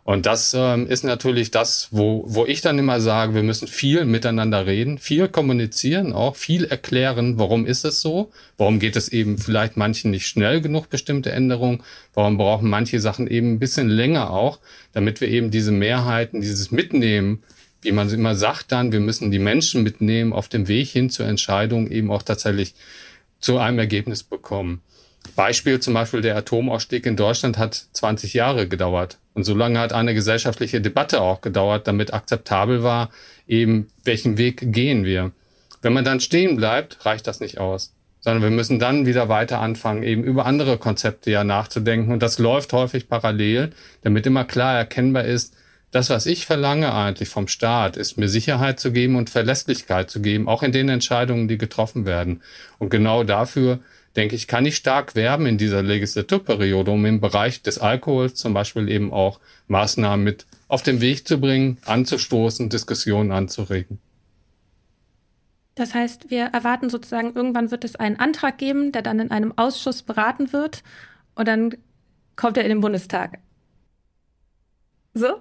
Und 0.10 0.26
das 0.26 0.56
ähm, 0.58 0.88
ist 0.88 1.04
natürlich 1.04 1.52
das, 1.52 1.88
wo, 1.92 2.24
wo 2.26 2.48
ich 2.48 2.62
dann 2.62 2.80
immer 2.80 3.00
sage, 3.00 3.36
wir 3.36 3.44
müssen 3.44 3.68
viel 3.68 4.06
miteinander 4.06 4.66
reden, 4.66 4.98
viel 4.98 5.28
kommunizieren, 5.28 6.14
auch 6.14 6.36
viel 6.36 6.64
erklären, 6.64 7.38
warum 7.38 7.64
ist 7.68 7.86
es 7.86 8.02
so, 8.02 8.32
warum 8.58 8.80
geht 8.80 8.96
es 8.96 9.10
eben 9.10 9.38
vielleicht 9.38 9.78
manchen 9.78 10.10
nicht 10.10 10.26
schnell 10.26 10.62
genug, 10.62 10.90
bestimmte 10.90 11.32
Änderungen, 11.32 11.84
warum 12.16 12.40
brauchen 12.40 12.72
manche 12.72 13.00
Sachen 13.00 13.28
eben 13.28 13.54
ein 13.54 13.60
bisschen 13.60 13.88
länger 13.88 14.32
auch, 14.32 14.58
damit 14.94 15.22
wir 15.22 15.28
eben 15.28 15.52
diese 15.52 15.72
Mehrheiten, 15.72 16.42
dieses 16.42 16.72
Mitnehmen, 16.72 17.44
wie 17.84 17.92
man 17.92 18.12
immer 18.12 18.34
sagt 18.34 18.72
dann, 18.72 18.92
wir 18.92 19.02
müssen 19.02 19.30
die 19.30 19.38
Menschen 19.38 19.84
mitnehmen 19.84 20.34
auf 20.34 20.48
dem 20.48 20.68
Weg 20.68 20.88
hin 20.90 21.12
zur 21.12 21.28
Entscheidung 21.28 21.88
eben 21.92 22.10
auch 22.10 22.24
tatsächlich 22.24 22.74
zu 23.40 23.60
einem 23.60 23.78
Ergebnis 23.78 24.24
bekommen. 24.24 24.82
Beispiel 25.36 25.80
zum 25.80 25.94
Beispiel 25.94 26.22
der 26.22 26.36
Atomausstieg 26.36 27.06
in 27.06 27.16
Deutschland 27.16 27.60
hat 27.60 27.76
20 27.94 28.34
Jahre 28.34 28.68
gedauert. 28.68 29.20
Und 29.40 29.46
so 29.46 29.56
lange 29.56 29.80
hat 29.80 29.94
eine 29.94 30.14
gesellschaftliche 30.14 30.82
Debatte 30.82 31.22
auch 31.22 31.40
gedauert, 31.40 31.88
damit 31.88 32.14
akzeptabel 32.14 32.84
war, 32.84 33.10
eben 33.48 33.88
welchen 34.04 34.38
Weg 34.38 34.74
gehen 34.74 35.06
wir. 35.06 35.32
Wenn 35.82 35.94
man 35.94 36.04
dann 36.04 36.20
stehen 36.20 36.58
bleibt, 36.58 37.06
reicht 37.06 37.26
das 37.26 37.40
nicht 37.40 37.58
aus, 37.58 37.94
sondern 38.20 38.44
wir 38.44 38.50
müssen 38.50 38.80
dann 38.80 39.06
wieder 39.06 39.30
weiter 39.30 39.62
anfangen, 39.62 40.04
eben 40.04 40.26
über 40.26 40.46
andere 40.46 40.78
Konzepte 40.78 41.32
ja 41.32 41.46
nachzudenken. 41.46 42.12
Und 42.12 42.22
das 42.22 42.38
läuft 42.38 42.74
häufig 42.74 43.08
parallel, 43.08 43.70
damit 44.02 44.28
immer 44.28 44.44
klar 44.44 44.76
erkennbar 44.78 45.24
ist, 45.24 45.56
das, 45.92 46.10
was 46.10 46.26
ich 46.26 46.46
verlange 46.46 46.94
eigentlich 46.94 47.30
vom 47.30 47.48
Staat, 47.48 47.96
ist 47.96 48.18
mir 48.18 48.28
Sicherheit 48.28 48.78
zu 48.82 48.92
geben 48.92 49.16
und 49.16 49.30
Verlässlichkeit 49.30 50.10
zu 50.10 50.22
geben, 50.22 50.50
auch 50.50 50.64
in 50.64 50.74
den 50.74 50.90
Entscheidungen, 50.90 51.48
die 51.48 51.58
getroffen 51.58 52.06
werden. 52.06 52.42
Und 52.78 52.90
genau 52.90 53.24
dafür 53.24 53.80
denke 54.20 54.36
ich, 54.36 54.48
kann 54.48 54.66
ich 54.66 54.76
stark 54.76 55.16
werben 55.16 55.46
in 55.46 55.58
dieser 55.58 55.82
Legislaturperiode, 55.82 56.92
um 56.92 57.06
im 57.06 57.22
Bereich 57.22 57.62
des 57.62 57.80
Alkohols 57.80 58.36
zum 58.36 58.54
Beispiel 58.54 58.90
eben 58.90 59.14
auch 59.14 59.40
Maßnahmen 59.70 60.26
mit 60.26 60.46
auf 60.68 60.84
den 60.84 61.00
Weg 61.00 61.26
zu 61.26 61.40
bringen, 61.40 61.78
anzustoßen, 61.86 62.68
Diskussionen 62.70 63.32
anzuregen. 63.32 63.98
Das 65.76 65.94
heißt, 65.94 66.30
wir 66.30 66.48
erwarten 66.48 66.90
sozusagen, 66.90 67.34
irgendwann 67.34 67.72
wird 67.72 67.86
es 67.86 67.96
einen 67.96 68.18
Antrag 68.18 68.58
geben, 68.58 68.92
der 68.92 69.04
dann 69.04 69.22
in 69.22 69.32
einem 69.32 69.58
Ausschuss 69.58 70.04
beraten 70.04 70.52
wird 70.52 70.84
und 71.36 71.48
dann 71.48 71.78
kommt 72.36 72.58
er 72.58 72.64
in 72.64 72.70
den 72.70 72.82
Bundestag. 72.82 73.40
So? 75.14 75.40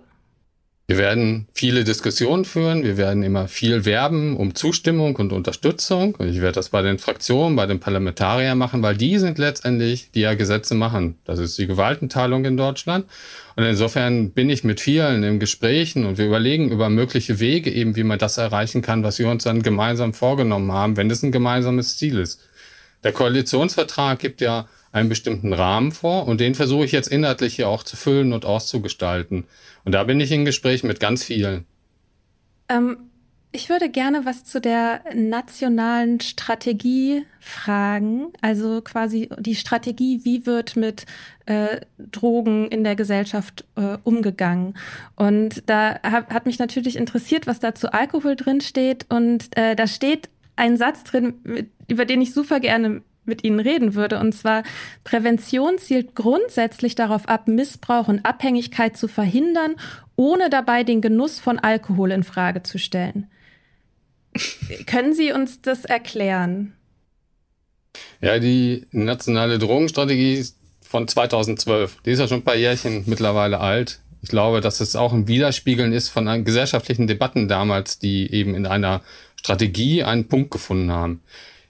Wir 0.90 0.96
werden 0.96 1.46
viele 1.52 1.84
Diskussionen 1.84 2.46
führen, 2.46 2.82
wir 2.82 2.96
werden 2.96 3.22
immer 3.22 3.46
viel 3.46 3.84
werben 3.84 4.34
um 4.38 4.54
Zustimmung 4.54 5.16
und 5.16 5.34
Unterstützung. 5.34 6.14
Und 6.14 6.30
ich 6.30 6.40
werde 6.40 6.54
das 6.54 6.70
bei 6.70 6.80
den 6.80 6.98
Fraktionen, 6.98 7.56
bei 7.56 7.66
den 7.66 7.78
Parlamentariern 7.78 8.56
machen, 8.56 8.80
weil 8.80 8.96
die 8.96 9.18
sind 9.18 9.36
letztendlich, 9.36 10.10
die 10.12 10.20
ja 10.20 10.32
Gesetze 10.32 10.74
machen. 10.74 11.18
Das 11.26 11.40
ist 11.40 11.58
die 11.58 11.66
Gewaltenteilung 11.66 12.46
in 12.46 12.56
Deutschland. 12.56 13.04
Und 13.56 13.64
insofern 13.64 14.30
bin 14.30 14.48
ich 14.48 14.64
mit 14.64 14.80
vielen 14.80 15.24
im 15.24 15.38
Gesprächen 15.38 16.06
und 16.06 16.16
wir 16.16 16.24
überlegen 16.24 16.70
über 16.70 16.88
mögliche 16.88 17.38
Wege 17.38 17.70
eben, 17.70 17.94
wie 17.94 18.04
man 18.04 18.18
das 18.18 18.38
erreichen 18.38 18.80
kann, 18.80 19.04
was 19.04 19.18
wir 19.18 19.28
uns 19.28 19.44
dann 19.44 19.62
gemeinsam 19.62 20.14
vorgenommen 20.14 20.72
haben, 20.72 20.96
wenn 20.96 21.10
es 21.10 21.22
ein 21.22 21.32
gemeinsames 21.32 21.98
Ziel 21.98 22.18
ist. 22.18 22.40
Der 23.04 23.12
Koalitionsvertrag 23.12 24.18
gibt 24.18 24.40
ja 24.40 24.68
einen 24.92 25.08
bestimmten 25.08 25.52
Rahmen 25.52 25.92
vor 25.92 26.26
und 26.26 26.40
den 26.40 26.54
versuche 26.54 26.84
ich 26.84 26.92
jetzt 26.92 27.08
inhaltlich 27.08 27.56
hier 27.56 27.68
auch 27.68 27.82
zu 27.82 27.96
füllen 27.96 28.32
und 28.32 28.44
auszugestalten. 28.44 29.44
Und 29.84 29.92
da 29.92 30.04
bin 30.04 30.20
ich 30.20 30.32
in 30.32 30.44
Gespräch 30.44 30.82
mit 30.82 30.98
ganz 30.98 31.24
vielen. 31.24 31.66
Ähm, 32.68 32.96
Ich 33.50 33.70
würde 33.70 33.88
gerne 33.88 34.26
was 34.26 34.44
zu 34.44 34.60
der 34.60 35.00
nationalen 35.14 36.20
Strategie 36.20 37.24
fragen. 37.40 38.26
Also 38.42 38.82
quasi 38.82 39.30
die 39.38 39.54
Strategie, 39.54 40.20
wie 40.24 40.44
wird 40.44 40.76
mit 40.76 41.06
äh, 41.46 41.80
Drogen 41.98 42.68
in 42.68 42.84
der 42.84 42.94
Gesellschaft 42.94 43.64
äh, 43.76 43.96
umgegangen. 44.04 44.74
Und 45.16 45.62
da 45.64 45.98
hab, 46.02 46.30
hat 46.30 46.44
mich 46.44 46.58
natürlich 46.58 46.96
interessiert, 46.96 47.46
was 47.46 47.58
da 47.58 47.74
zu 47.74 47.92
Alkohol 47.92 48.36
drin 48.36 48.60
steht. 48.60 49.06
Und 49.08 49.56
äh, 49.56 49.74
da 49.74 49.86
steht 49.86 50.28
ein 50.58 50.76
Satz 50.76 51.04
drin, 51.04 51.34
mit, 51.44 51.70
über 51.88 52.04
den 52.04 52.20
ich 52.20 52.32
super 52.32 52.60
gerne 52.60 53.02
mit 53.24 53.44
Ihnen 53.44 53.60
reden 53.60 53.94
würde. 53.94 54.18
Und 54.18 54.32
zwar, 54.32 54.64
Prävention 55.04 55.78
zielt 55.78 56.14
grundsätzlich 56.14 56.94
darauf 56.94 57.28
ab, 57.28 57.46
Missbrauch 57.46 58.08
und 58.08 58.24
Abhängigkeit 58.24 58.96
zu 58.96 59.06
verhindern, 59.06 59.76
ohne 60.16 60.50
dabei 60.50 60.82
den 60.82 61.00
Genuss 61.00 61.38
von 61.38 61.58
Alkohol 61.58 62.10
in 62.10 62.24
Frage 62.24 62.62
zu 62.62 62.78
stellen. 62.78 63.28
Können 64.86 65.14
Sie 65.14 65.32
uns 65.32 65.62
das 65.62 65.84
erklären? 65.84 66.74
Ja, 68.20 68.38
die 68.38 68.86
nationale 68.90 69.58
Drogenstrategie 69.58 70.44
von 70.80 71.06
2012, 71.06 72.02
die 72.04 72.10
ist 72.10 72.18
ja 72.18 72.28
schon 72.28 72.38
ein 72.38 72.44
paar 72.44 72.56
Jährchen 72.56 73.04
mittlerweile 73.06 73.60
alt. 73.60 74.00
Ich 74.22 74.28
glaube, 74.28 74.60
dass 74.60 74.80
es 74.80 74.96
auch 74.96 75.12
ein 75.12 75.28
Widerspiegeln 75.28 75.92
ist 75.92 76.08
von 76.08 76.44
gesellschaftlichen 76.44 77.06
Debatten 77.06 77.46
damals, 77.46 77.98
die 77.98 78.32
eben 78.32 78.54
in 78.54 78.66
einer 78.66 79.02
Strategie 79.38 80.02
einen 80.02 80.28
Punkt 80.28 80.50
gefunden 80.50 80.90
haben. 80.90 81.22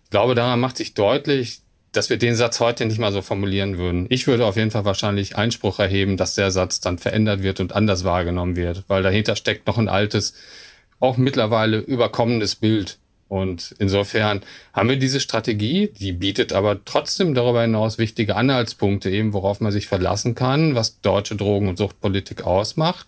Ich 0.05 0.11
glaube, 0.11 0.35
daran 0.35 0.61
macht 0.61 0.79
sich 0.79 0.95
deutlich, 0.95 1.61
dass 1.93 2.11
wir 2.11 2.17
den 2.17 2.35
Satz 2.35 2.61
heute 2.61 2.87
nicht 2.87 2.99
mal 2.99 3.13
so 3.13 3.23
formulieren 3.23 3.79
würden. 3.79 4.07
Ich 4.09 4.27
würde 4.27 4.47
auf 4.47 4.57
jeden 4.57 4.71
Fall 4.71 4.85
wahrscheinlich 4.85 5.37
Einspruch 5.37 5.79
erheben, 5.79 6.17
dass 6.17 6.35
der 6.35 6.51
Satz 6.51 6.81
dann 6.81 6.99
verändert 6.99 7.43
wird 7.43 7.61
und 7.61 7.75
anders 7.75 8.05
wahrgenommen 8.05 8.57
wird, 8.57 8.85
weil 8.89 9.03
dahinter 9.03 9.37
steckt 9.37 9.67
noch 9.67 9.79
ein 9.79 9.89
altes, 9.89 10.35
auch 11.01 11.17
mittlerweile 11.17 11.79
überkommenes 11.79 12.57
Bild. 12.57 12.99
Und 13.29 13.75
insofern 13.79 14.41
haben 14.73 14.89
wir 14.89 14.97
diese 14.97 15.21
Strategie, 15.21 15.91
die 15.99 16.13
bietet 16.13 16.55
aber 16.55 16.83
trotzdem 16.85 17.35
darüber 17.35 17.61
hinaus 17.61 17.99
wichtige 17.99 18.37
Anhaltspunkte, 18.37 19.11
eben 19.11 19.35
worauf 19.35 19.61
man 19.61 19.71
sich 19.71 19.87
verlassen 19.87 20.35
kann, 20.35 20.75
was 20.75 21.01
deutsche 21.03 21.37
Drogen- 21.37 21.69
und 21.69 21.77
Suchtpolitik 21.77 22.45
ausmacht. 22.45 23.07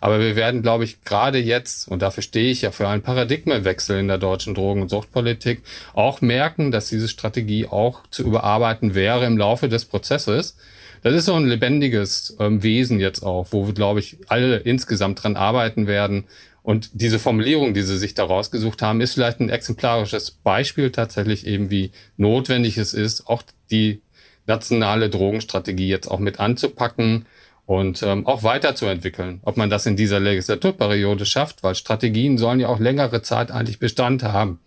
Aber 0.00 0.20
wir 0.20 0.36
werden, 0.36 0.62
glaube 0.62 0.84
ich, 0.84 1.02
gerade 1.02 1.38
jetzt, 1.38 1.88
und 1.88 2.02
dafür 2.02 2.22
stehe 2.22 2.50
ich 2.50 2.62
ja 2.62 2.70
für 2.70 2.88
einen 2.88 3.02
Paradigmenwechsel 3.02 3.98
in 3.98 4.08
der 4.08 4.18
deutschen 4.18 4.54
Drogen- 4.54 4.82
und 4.82 4.88
Suchtpolitik, 4.88 5.62
auch 5.94 6.20
merken, 6.20 6.70
dass 6.70 6.88
diese 6.88 7.08
Strategie 7.08 7.66
auch 7.66 8.02
zu 8.10 8.22
überarbeiten 8.22 8.94
wäre 8.94 9.26
im 9.26 9.38
Laufe 9.38 9.68
des 9.68 9.84
Prozesses. 9.84 10.56
Das 11.02 11.14
ist 11.14 11.26
so 11.26 11.34
ein 11.34 11.46
lebendiges 11.46 12.36
ähm, 12.40 12.62
Wesen 12.62 12.98
jetzt 12.98 13.22
auch, 13.22 13.48
wo 13.50 13.66
wir, 13.66 13.74
glaube 13.74 14.00
ich, 14.00 14.18
alle 14.28 14.56
insgesamt 14.56 15.22
dran 15.22 15.36
arbeiten 15.36 15.86
werden. 15.86 16.24
Und 16.62 16.90
diese 16.94 17.20
Formulierung, 17.20 17.74
die 17.74 17.82
sie 17.82 17.96
sich 17.96 18.14
da 18.14 18.24
rausgesucht 18.24 18.82
haben, 18.82 19.00
ist 19.00 19.14
vielleicht 19.14 19.38
ein 19.38 19.50
exemplarisches 19.50 20.32
Beispiel 20.32 20.90
tatsächlich 20.90 21.46
eben, 21.46 21.70
wie 21.70 21.92
notwendig 22.16 22.76
es 22.76 22.92
ist, 22.92 23.28
auch 23.28 23.44
die 23.70 24.00
nationale 24.46 25.08
Drogenstrategie 25.08 25.88
jetzt 25.88 26.08
auch 26.08 26.18
mit 26.18 26.40
anzupacken 26.40 27.26
und 27.66 28.02
ähm, 28.02 28.26
auch 28.26 28.44
weiterzuentwickeln. 28.44 29.40
Ob 29.42 29.56
man 29.56 29.68
das 29.68 29.86
in 29.86 29.96
dieser 29.96 30.20
Legislaturperiode 30.20 31.26
schafft, 31.26 31.62
weil 31.62 31.74
Strategien 31.74 32.38
sollen 32.38 32.60
ja 32.60 32.68
auch 32.68 32.78
längere 32.78 33.22
Zeit 33.22 33.50
eigentlich 33.50 33.80
Bestand 33.80 34.22
haben. 34.22 34.60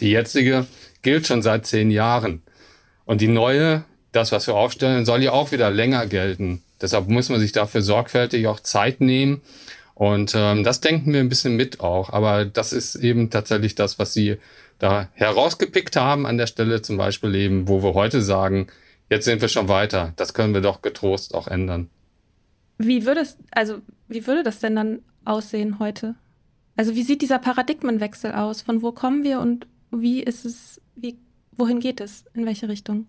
Die 0.00 0.10
jetzige 0.10 0.66
gilt 1.02 1.26
schon 1.26 1.42
seit 1.42 1.66
zehn 1.66 1.90
Jahren. 1.90 2.42
Und 3.04 3.20
die 3.20 3.28
neue, 3.28 3.84
das, 4.12 4.32
was 4.32 4.46
wir 4.46 4.54
aufstellen, 4.54 5.04
soll 5.04 5.22
ja 5.22 5.32
auch 5.32 5.52
wieder 5.52 5.70
länger 5.70 6.06
gelten. 6.06 6.62
Deshalb 6.80 7.08
muss 7.08 7.28
man 7.28 7.40
sich 7.40 7.52
dafür 7.52 7.82
sorgfältig 7.82 8.46
auch 8.46 8.60
Zeit 8.60 9.00
nehmen. 9.00 9.42
Und 9.94 10.34
ähm, 10.36 10.64
das 10.64 10.80
denken 10.80 11.12
wir 11.12 11.20
ein 11.20 11.28
bisschen 11.28 11.56
mit 11.56 11.80
auch. 11.80 12.10
Aber 12.10 12.44
das 12.44 12.72
ist 12.72 12.94
eben 12.94 13.30
tatsächlich 13.30 13.74
das, 13.74 13.98
was 13.98 14.12
Sie 14.12 14.36
da 14.78 15.08
herausgepickt 15.14 15.96
haben 15.96 16.26
an 16.26 16.38
der 16.38 16.46
Stelle 16.46 16.82
zum 16.82 16.96
Beispiel 16.96 17.34
eben, 17.34 17.68
wo 17.68 17.82
wir 17.82 17.94
heute 17.94 18.22
sagen, 18.22 18.68
jetzt 19.08 19.24
sind 19.24 19.40
wir 19.40 19.48
schon 19.48 19.68
weiter. 19.68 20.12
Das 20.16 20.34
können 20.34 20.54
wir 20.54 20.60
doch 20.60 20.82
getrost 20.82 21.34
auch 21.34 21.46
ändern. 21.46 21.90
Wie 22.78 23.06
würde 23.06 23.20
es, 23.20 23.36
also 23.50 23.80
wie 24.08 24.26
würde 24.26 24.42
das 24.42 24.60
denn 24.60 24.76
dann 24.76 25.02
aussehen 25.24 25.78
heute? 25.78 26.14
Also 26.76 26.94
wie 26.94 27.02
sieht 27.02 27.22
dieser 27.22 27.38
Paradigmenwechsel 27.38 28.32
aus? 28.32 28.62
Von 28.62 28.82
wo 28.82 28.92
kommen 28.92 29.22
wir 29.24 29.40
und 29.40 29.66
wie 29.90 30.22
ist 30.22 30.44
es, 30.44 30.80
wie, 30.96 31.18
wohin 31.52 31.80
geht 31.80 32.00
es? 32.00 32.24
In 32.34 32.46
welche 32.46 32.68
Richtung? 32.68 33.06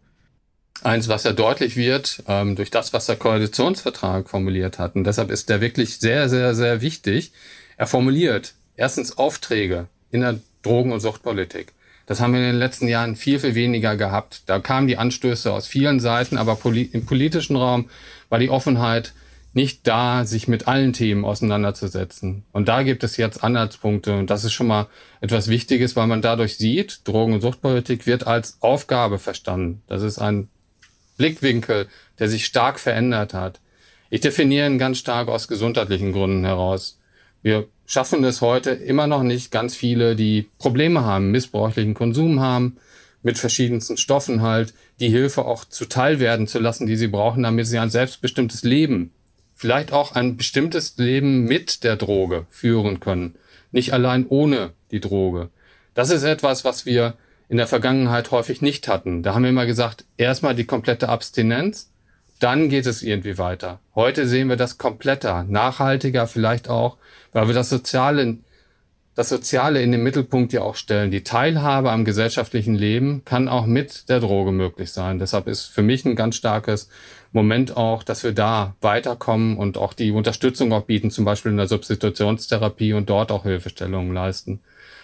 Eins, 0.84 1.07
was 1.07 1.24
ja 1.24 1.31
deutlich 1.31 1.77
wird, 1.77 2.24
ähm, 2.27 2.55
durch 2.55 2.69
das, 2.69 2.93
was 2.93 3.05
der 3.05 3.15
Koalitionsvertrag 3.15 4.29
formuliert 4.29 4.77
hat. 4.77 4.95
Und 4.95 5.05
deshalb 5.05 5.31
ist 5.31 5.50
der 5.50 5.62
wirklich 5.62 6.00
sehr, 6.00 6.29
sehr, 6.29 6.53
sehr 6.53 6.81
wichtig. 6.81 7.31
Er 7.77 7.88
formuliert 7.88 8.53
erstens 8.75 9.17
Aufträge 9.17 9.88
in 10.12 10.21
der 10.21 10.39
Drogen- 10.62 10.91
und 10.91 10.99
Suchtpolitik. 10.99 11.73
Das 12.06 12.19
haben 12.19 12.34
wir 12.34 12.39
in 12.39 12.47
den 12.47 12.60
letzten 12.60 12.88
Jahren 12.88 13.15
viel, 13.15 13.39
viel 13.39 13.56
weniger 13.56 13.95
gehabt. 13.95 14.43
Da 14.45 14.60
kamen 14.60 14.88
die 14.88 14.97
Anstöße 14.97 15.51
aus 15.51 15.65
vielen 15.65 15.99
Seiten, 15.99 16.38
aber 16.38 16.58
im 16.63 17.06
politischen 17.06 17.56
Raum 17.56 17.89
war 18.30 18.38
die 18.38 18.49
Offenheit 18.49 19.13
nicht 19.56 19.88
da, 19.88 20.26
sich 20.26 20.50
mit 20.50 20.68
allen 20.68 20.91
Themen 20.91 21.24
auseinanderzusetzen. 21.24 22.44
Und 22.52 22.68
da 22.68 22.84
gibt 22.84 23.06
es 23.06 23.15
jetzt 23.15 23.41
Anhaltspunkte 23.41 24.13
und 24.18 24.30
das 24.30 24.44
ist 24.44 24.52
schon 24.52 24.68
mal 24.68 24.88
etwas 25.22 25.48
Wichtiges, 25.48 25.96
weil 25.96 26.08
man 26.08 26.22
dadurch 26.22 26.58
sieht, 26.58 27.08
Drogen- 27.08 27.34
und 27.34 27.41
Suchtpolitik 27.41 28.06
wird 28.06 28.28
als 28.28 28.58
Aufgabe 28.60 29.18
verstanden. 29.18 29.82
Das 29.88 30.04
ist 30.04 30.20
ein 30.20 30.50
Blickwinkel, 31.18 31.88
der 32.20 32.28
sich 32.28 32.46
stark 32.46 32.82
verändert 32.82 33.34
hat. 33.34 33.62
Ich 34.10 34.20
definiere 34.20 34.68
ihn 34.68 34.78
ganz 34.78 34.98
stark 34.98 35.30
aus 35.30 35.48
gesundheitlichen 35.48 36.12
Gründen 36.12 36.44
heraus. 36.44 37.00
Wir 37.41 37.65
schaffen 37.86 38.26
es 38.26 38.41
heute 38.41 38.72
immer 38.72 39.08
noch 39.08 39.24
nicht, 39.24 39.52
ganz 39.52 39.74
viele, 39.74 40.18
die 40.18 40.50
Probleme 40.60 41.06
haben, 41.06 41.32
missbräuchlichen 41.32 41.94
Konsum 41.94 42.41
haben, 42.41 42.76
mit 43.24 43.38
verschiedensten 43.38 43.96
Stoffen 43.96 44.41
halt, 44.41 44.74
die 45.00 45.10
Hilfe 45.10 45.46
auch 45.46 45.63
zuteil 45.63 46.20
werden 46.20 46.46
zu 46.46 46.60
lassen, 46.60 46.88
die 46.88 46.98
sie 46.98 47.08
brauchen, 47.08 47.44
damit 47.44 47.68
sie 47.68 47.80
ein 47.80 47.89
selbstbestimmtes 47.89 48.63
Leben 48.63 49.12
vielleicht 49.56 49.94
auch 49.94 50.13
ein 50.13 50.38
bestimmtes 50.38 50.98
Leben 50.98 51.46
mit 51.46 51.84
der 51.84 51.96
Droge 51.96 52.46
führen 52.50 53.00
können, 53.00 53.36
nicht 53.72 53.94
allein 53.94 54.28
ohne 54.28 54.74
die 54.91 55.00
Droge. 55.00 55.50
Das 55.94 56.12
ist 56.12 56.24
etwas, 56.24 56.65
was 56.65 56.86
wir 56.86 57.15
in 57.48 57.58
der 57.58 57.68
Vergangenheit 57.68 58.32
häufig 58.32 58.62
nicht 58.62 58.88
hatten. 58.88 59.24
Da 59.24 59.34
haben 59.34 59.44
wir 59.44 59.50
immer 59.50 59.65
gesagt, 59.65 60.06
erstmal 60.18 60.56
die 60.56 60.65
komplette 60.65 61.10
Abstinenz, 61.10 61.89
dann 62.39 62.70
geht 62.70 62.86
es 62.86 63.02
irgendwie 63.02 63.38
weiter. 63.38 63.80
Heute 63.96 64.28
sehen 64.28 64.50
wir 64.50 64.58
das 64.58 64.78
kompletter, 64.78 65.46
nachhaltiger 65.48 66.28
vielleicht 66.28 66.70
auch, 66.70 66.98
weil 67.32 67.48
wir 67.48 67.54
das 67.54 67.70
Soziale, 67.70 68.38
das 69.15 69.30
Soziale 69.30 69.82
in 69.82 69.93
den 69.93 70.04
Mittelpunkt 70.04 70.51
ja 70.51 70.62
auch 70.62 70.75
stellen. 70.75 71.10
Die 71.10 71.23
Teilhabe 71.23 71.91
am 71.91 72.04
gesellschaftlichen 72.04 72.75
Leben 72.75 73.23
kann 73.23 73.47
auch 73.47 73.65
mit 73.65 74.10
der 74.10 74.19
Droge 74.19 74.51
möglich 74.51 74.91
sein. 74.91 75.19
Deshalb 75.19 75.47
ist 75.47 75.65
für 75.65 75.82
mich 75.82 76.04
ein 76.04 76.17
ganz 76.17 76.36
starkes 76.36 76.89
Moment 77.32 77.78
auch, 77.78 78.04
dass 78.04 78.23
wir 78.23 78.34
da 78.34 78.75
weiterkommen 78.82 79.58
und 79.58 79.78
auch 79.78 79.93
die 79.93 80.12
Unterstützung 80.12 80.73
auch 80.73 80.84
bieten, 80.84 81.12
zum 81.12 81.23
Beispiel 81.23 81.51
in 81.51 81.58
der 81.58 81.67
Substitutionstherapie 81.67 82.93
und 82.93 83.10
dort 83.10 83.32
auch 83.32 83.43
Hilfestellungen 83.43 84.13
leisten. 84.13 84.60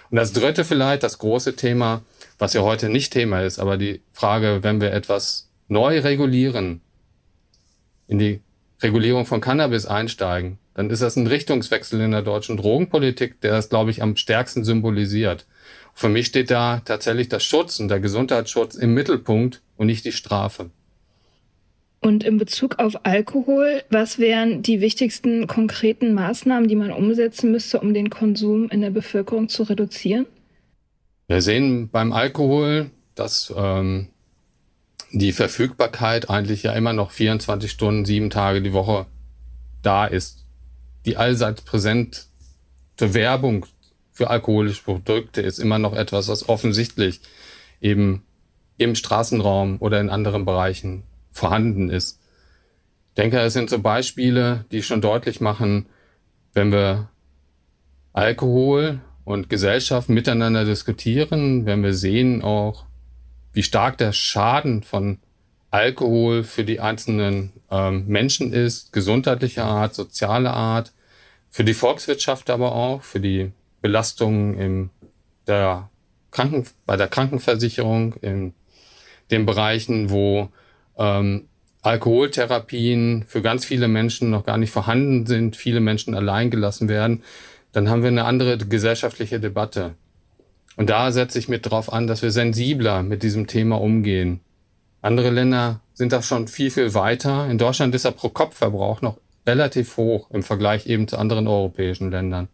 Und 0.09 0.17
das 0.17 0.33
dritte 0.33 0.65
vielleicht, 0.65 1.03
das 1.03 1.17
große 1.17 1.55
Thema, 1.55 2.01
was 2.37 2.53
ja 2.53 2.61
heute 2.61 2.89
nicht 2.89 3.13
Thema 3.13 3.41
ist, 3.41 3.59
aber 3.59 3.77
die 3.77 4.01
Frage, 4.11 4.59
wenn 4.61 4.81
wir 4.81 4.91
etwas 4.91 5.49
neu 5.69 5.99
regulieren, 5.99 6.81
in 8.07 8.19
die 8.19 8.41
Regulierung 8.81 9.25
von 9.25 9.39
Cannabis 9.39 9.85
einsteigen, 9.85 10.57
dann 10.73 10.89
ist 10.89 11.01
das 11.01 11.15
ein 11.15 11.27
Richtungswechsel 11.27 11.99
in 12.01 12.11
der 12.11 12.21
deutschen 12.21 12.57
Drogenpolitik, 12.57 13.41
der 13.41 13.51
das, 13.51 13.69
glaube 13.69 13.91
ich, 13.91 14.01
am 14.01 14.15
stärksten 14.15 14.63
symbolisiert. 14.63 15.45
Für 15.93 16.09
mich 16.09 16.27
steht 16.27 16.49
da 16.49 16.81
tatsächlich 16.85 17.29
das 17.29 17.43
Schutz 17.43 17.79
und 17.79 17.89
der 17.89 17.99
Gesundheitsschutz 17.99 18.75
im 18.75 18.93
Mittelpunkt 18.93 19.61
und 19.77 19.87
nicht 19.87 20.05
die 20.05 20.13
Strafe. 20.13 20.69
Und 21.99 22.23
in 22.23 22.37
Bezug 22.37 22.79
auf 22.79 22.95
Alkohol, 23.03 23.83
was 23.91 24.17
wären 24.17 24.63
die 24.63 24.81
wichtigsten 24.81 25.45
konkreten 25.45 26.13
Maßnahmen, 26.15 26.67
die 26.67 26.75
man 26.75 26.91
umsetzen 26.91 27.51
müsste, 27.51 27.79
um 27.79 27.93
den 27.93 28.09
Konsum 28.09 28.69
in 28.69 28.81
der 28.81 28.89
Bevölkerung 28.89 29.49
zu 29.49 29.63
reduzieren? 29.63 30.25
Wir 31.27 31.41
sehen 31.41 31.89
beim 31.89 32.11
Alkohol, 32.11 32.89
dass 33.13 33.53
ähm, 33.55 34.07
die 35.11 35.31
Verfügbarkeit 35.31 36.29
eigentlich 36.29 36.63
ja 36.63 36.73
immer 36.73 36.93
noch 36.93 37.11
24 37.11 37.69
Stunden, 37.69 38.05
sieben 38.05 38.31
Tage 38.31 38.61
die 38.63 38.73
Woche 38.73 39.05
da 39.83 40.05
ist. 40.05 40.40
Die 41.05 41.17
allseits 41.17 41.61
präsente 41.61 42.25
Werbung 42.99 43.65
für 44.11 44.29
alkoholische 44.29 44.83
Produkte 44.83 45.41
ist 45.41 45.59
immer 45.59 45.79
noch 45.79 45.93
etwas, 45.93 46.27
was 46.27 46.47
offensichtlich 46.47 47.21
eben 47.79 48.23
im 48.77 48.95
Straßenraum 48.95 49.77
oder 49.79 49.99
in 49.99 50.09
anderen 50.09 50.45
Bereichen 50.45 51.03
vorhanden 51.31 51.89
ist. 51.89 52.19
Ich 53.09 53.15
denke, 53.15 53.39
es 53.39 53.53
sind 53.53 53.69
so 53.69 53.79
Beispiele, 53.79 54.65
die 54.71 54.83
schon 54.83 55.01
deutlich 55.01 55.41
machen, 55.41 55.87
wenn 56.53 56.71
wir 56.71 57.09
Alkohol 58.13 59.01
und 59.23 59.49
Gesellschaft 59.49 60.09
miteinander 60.09 60.65
diskutieren, 60.65 61.65
wenn 61.65 61.83
wir 61.83 61.93
sehen 61.93 62.41
auch, 62.41 62.85
wie 63.53 63.63
stark 63.63 63.97
der 63.97 64.13
Schaden 64.13 64.83
von 64.83 65.19
Alkohol 65.71 66.43
für 66.43 66.65
die 66.65 66.81
einzelnen 66.81 67.53
ähm, 67.71 68.05
Menschen 68.07 68.51
ist, 68.53 68.91
gesundheitlicher 68.91 69.65
Art, 69.65 69.95
soziale 69.95 70.51
Art, 70.51 70.91
für 71.49 71.63
die 71.63 71.73
Volkswirtschaft 71.73 72.49
aber 72.49 72.73
auch, 72.73 73.03
für 73.03 73.19
die 73.19 73.51
Belastungen 73.81 74.59
im 74.59 74.89
der 75.47 75.89
Kranken, 76.29 76.65
bei 76.85 76.97
der 76.97 77.07
Krankenversicherung, 77.07 78.13
in 78.21 78.53
den 79.31 79.45
Bereichen, 79.45 80.09
wo 80.09 80.49
ähm, 80.97 81.47
Alkoholtherapien 81.81 83.25
für 83.27 83.41
ganz 83.41 83.65
viele 83.65 83.87
Menschen 83.87 84.29
noch 84.29 84.45
gar 84.45 84.57
nicht 84.57 84.71
vorhanden 84.71 85.25
sind, 85.25 85.55
viele 85.55 85.79
Menschen 85.79 86.13
allein 86.13 86.51
gelassen 86.51 86.89
werden, 86.89 87.23
dann 87.71 87.89
haben 87.89 88.03
wir 88.03 88.09
eine 88.09 88.25
andere 88.25 88.57
gesellschaftliche 88.57 89.39
Debatte. 89.39 89.95
Und 90.75 90.89
da 90.89 91.11
setze 91.11 91.39
ich 91.39 91.49
mit 91.49 91.69
drauf 91.69 91.91
an, 91.91 92.07
dass 92.07 92.21
wir 92.21 92.31
sensibler 92.31 93.03
mit 93.03 93.23
diesem 93.23 93.47
Thema 93.47 93.81
umgehen. 93.81 94.41
Andere 95.01 95.31
Länder 95.31 95.79
sind 95.93 96.13
da 96.13 96.21
schon 96.21 96.47
viel, 96.47 96.69
viel 96.69 96.93
weiter. 96.93 97.49
In 97.49 97.57
Deutschland 97.57 97.95
ist 97.95 98.05
der 98.05 98.11
Pro-Kopf-Verbrauch 98.11 99.01
noch 99.01 99.17
relativ 99.47 99.97
hoch 99.97 100.29
im 100.31 100.43
Vergleich 100.43 100.85
eben 100.85 101.07
zu 101.07 101.17
anderen 101.17 101.47
europäischen 101.47 102.11
Ländern. 102.11 102.49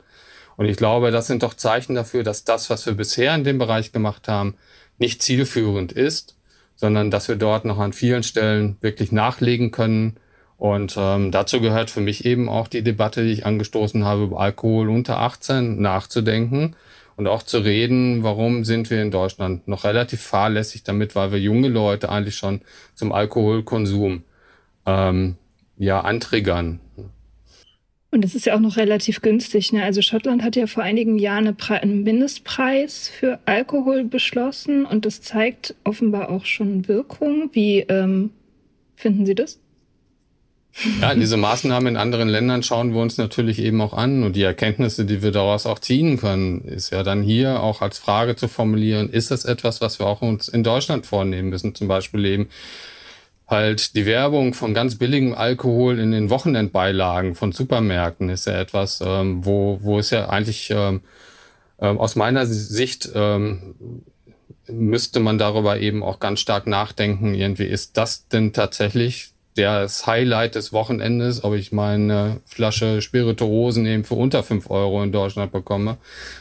Und 0.56 0.66
ich 0.66 0.78
glaube, 0.78 1.12
das 1.12 1.28
sind 1.28 1.44
doch 1.44 1.54
Zeichen 1.54 1.96
dafür, 1.96 2.24
dass 2.24 2.46
das, 2.46 2.70
was 2.70 2.86
wir 2.86 2.94
bisher 2.94 3.36
in 3.36 3.44
dem 3.44 3.58
Bereich 3.58 3.92
gemacht 3.92 4.28
haben, 4.28 4.56
nicht 4.98 5.22
zielführend 5.22 5.92
ist, 5.92 6.36
sondern 6.76 7.12
dass 7.12 7.28
wir 7.28 7.36
dort 7.36 7.66
noch 7.66 7.80
an 7.80 7.94
vielen 7.94 8.24
Stellen 8.24 8.78
wirklich 8.82 9.12
nachlegen 9.12 9.72
können. 9.72 10.16
Und 10.58 10.96
ähm, 10.98 11.32
dazu 11.32 11.60
gehört 11.60 11.92
für 11.92 12.02
mich 12.02 12.26
eben 12.26 12.50
auch 12.50 12.68
die 12.68 12.82
Debatte, 12.82 13.24
die 13.24 13.34
ich 13.34 13.46
angestoßen 13.46 14.06
habe, 14.06 14.24
über 14.24 14.40
Alkohol 14.40 14.90
unter 14.90 15.20
18 15.20 15.80
nachzudenken 15.82 16.76
und 17.18 17.28
auch 17.28 17.44
zu 17.44 17.58
reden, 17.58 18.24
warum 18.24 18.64
sind 18.64 18.90
wir 18.90 19.02
in 19.02 19.12
Deutschland 19.12 19.68
noch 19.68 19.84
relativ 19.84 20.22
fahrlässig 20.22 20.84
damit, 20.84 21.16
weil 21.16 21.32
wir 21.32 21.40
junge 21.40 21.68
Leute 21.68 22.10
eigentlich 22.10 22.36
schon 22.36 22.62
zum 22.94 23.12
Alkoholkonsum 23.12 24.24
ähm, 24.86 25.36
ja 25.78 26.02
antriggern. 26.02 26.80
Und 28.12 28.24
das 28.24 28.36
ist 28.36 28.46
ja 28.46 28.56
auch 28.56 28.60
noch 28.60 28.78
relativ 28.78 29.22
günstig. 29.22 29.74
Ne? 29.74 29.84
Also 29.84 30.02
Schottland 30.02 30.44
hat 30.44 30.56
ja 30.56 30.68
vor 30.68 30.84
einigen 30.84 31.18
Jahren 31.18 31.48
eine 31.48 31.82
einen 31.82 32.04
Mindestpreis 32.04 33.10
für 33.10 33.40
Alkohol 33.46 34.06
beschlossen 34.06 34.86
und 34.86 35.06
das 35.06 35.22
zeigt 35.22 35.76
offenbar 35.84 36.30
auch 36.30 36.46
schon 36.46 36.88
Wirkung. 36.88 37.50
Wie 37.52 37.80
ähm, 37.80 38.30
finden 38.96 39.26
Sie 39.26 39.36
das? 39.36 39.60
Ja, 41.02 41.16
diese 41.16 41.38
Maßnahmen 41.38 41.96
in 41.96 41.98
anderen 41.98 42.30
Ländern 42.30 42.62
schauen 42.62 42.94
wir 42.94 43.02
uns 43.02 43.18
natürlich 43.18 43.60
eben 43.60 43.82
auch 43.82 43.94
an. 43.94 44.24
Und 44.24 44.36
die 44.36 44.44
Erkenntnisse, 44.44 45.06
die 45.06 45.24
wir 45.24 45.32
daraus 45.32 45.66
auch 45.66 45.80
ziehen 45.80 46.18
können, 46.18 46.62
ist 46.62 46.92
ja 46.92 47.04
dann 47.04 47.24
hier 47.24 47.62
auch 47.64 47.82
als 47.82 47.98
Frage 47.98 48.36
zu 48.36 48.48
formulieren, 48.48 49.10
ist 49.10 49.32
das 49.32 49.46
etwas, 49.46 49.82
was 49.82 50.00
wir 50.00 50.06
auch 50.06 50.22
uns 50.22 50.48
in 50.48 50.64
Deutschland 50.64 51.06
vornehmen 51.06 51.50
müssen, 51.50 51.74
zum 51.74 51.88
Beispiel 51.88 52.26
eben 52.26 52.50
halt 53.48 53.96
die 53.96 54.06
Werbung 54.06 54.54
von 54.54 54.74
ganz 54.74 54.96
billigem 54.96 55.34
Alkohol 55.34 56.00
in 56.00 56.12
den 56.12 56.30
Wochenendbeilagen 56.30 57.34
von 57.34 57.54
Supermärkten 57.54 58.30
ist 58.30 58.46
ja 58.46 58.60
etwas, 58.60 59.02
ähm, 59.04 59.46
wo, 59.46 59.80
wo 59.82 60.00
es 60.00 60.10
ja 60.10 60.30
eigentlich 60.30 60.70
ähm, 60.70 61.02
ähm, 61.80 61.98
aus 61.98 62.16
meiner 62.16 62.46
Sicht 62.46 63.10
ähm, 63.16 63.76
müsste 64.68 65.22
man 65.22 65.38
darüber 65.38 65.80
eben 65.80 66.04
auch 66.04 66.20
ganz 66.20 66.42
stark 66.42 66.68
nachdenken, 66.68 67.34
irgendwie 67.34 67.66
ist 67.66 67.96
das 67.96 68.28
denn 68.28 68.52
tatsächlich 68.52 69.32
das 69.58 70.06
Highlight 70.06 70.56
des 70.56 70.72
Wochenendes, 70.72 71.44
ob 71.44 71.54
ich 71.56 71.72
meine 71.72 72.42
Flasche 72.46 73.02
Spirituosen 73.02 73.86
eben 73.86 74.04
für 74.04 74.14
unter 74.14 74.44
fünf 74.44 74.70
Euro 74.70 75.02
in 75.04 75.12
Deutschland 75.12 75.52
bekomme. 75.52 75.98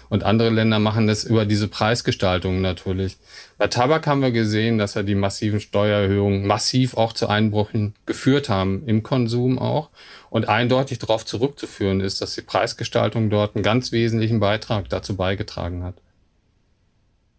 Und 0.08 0.22
andere 0.22 0.50
Länder 0.50 0.78
machen 0.78 1.06
das 1.06 1.24
über 1.24 1.46
diese 1.46 1.68
Preisgestaltung 1.68 2.60
natürlich. 2.60 3.16
Bei 3.58 3.66
Tabak 3.68 4.06
haben 4.06 4.20
wir 4.20 4.30
gesehen, 4.30 4.78
dass 4.78 4.94
ja 4.94 5.02
die 5.02 5.14
massiven 5.14 5.60
Steuererhöhungen 5.60 6.46
massiv 6.46 6.96
auch 6.96 7.12
zu 7.12 7.28
Einbrüchen 7.28 7.94
geführt 8.04 8.48
haben 8.48 8.82
im 8.86 9.02
Konsum 9.02 9.58
auch. 9.58 9.90
Und 10.28 10.48
eindeutig 10.48 10.98
darauf 10.98 11.24
zurückzuführen 11.24 12.00
ist, 12.00 12.20
dass 12.20 12.34
die 12.34 12.42
Preisgestaltung 12.42 13.30
dort 13.30 13.56
einen 13.56 13.62
ganz 13.62 13.92
wesentlichen 13.92 14.40
Beitrag 14.40 14.88
dazu 14.90 15.16
beigetragen 15.16 15.82
hat. 15.82 15.94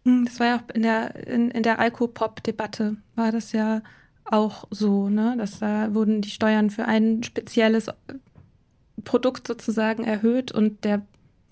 Hm, 0.04 0.24
das 0.24 0.40
war 0.40 0.46
ja 0.46 0.56
auch 0.56 0.74
in 0.74 0.82
der, 0.82 1.14
in, 1.26 1.50
in 1.50 1.62
der 1.62 1.78
Alkopop-Debatte, 1.78 2.96
war 3.14 3.30
das 3.30 3.52
ja 3.52 3.82
auch 4.30 4.64
so, 4.70 5.08
ne? 5.08 5.34
Dass 5.38 5.58
da 5.58 5.94
wurden 5.94 6.20
die 6.20 6.30
Steuern 6.30 6.70
für 6.70 6.84
ein 6.84 7.22
spezielles 7.22 7.88
Produkt 9.04 9.46
sozusagen 9.46 10.04
erhöht 10.04 10.52
und 10.52 10.84
der 10.84 11.02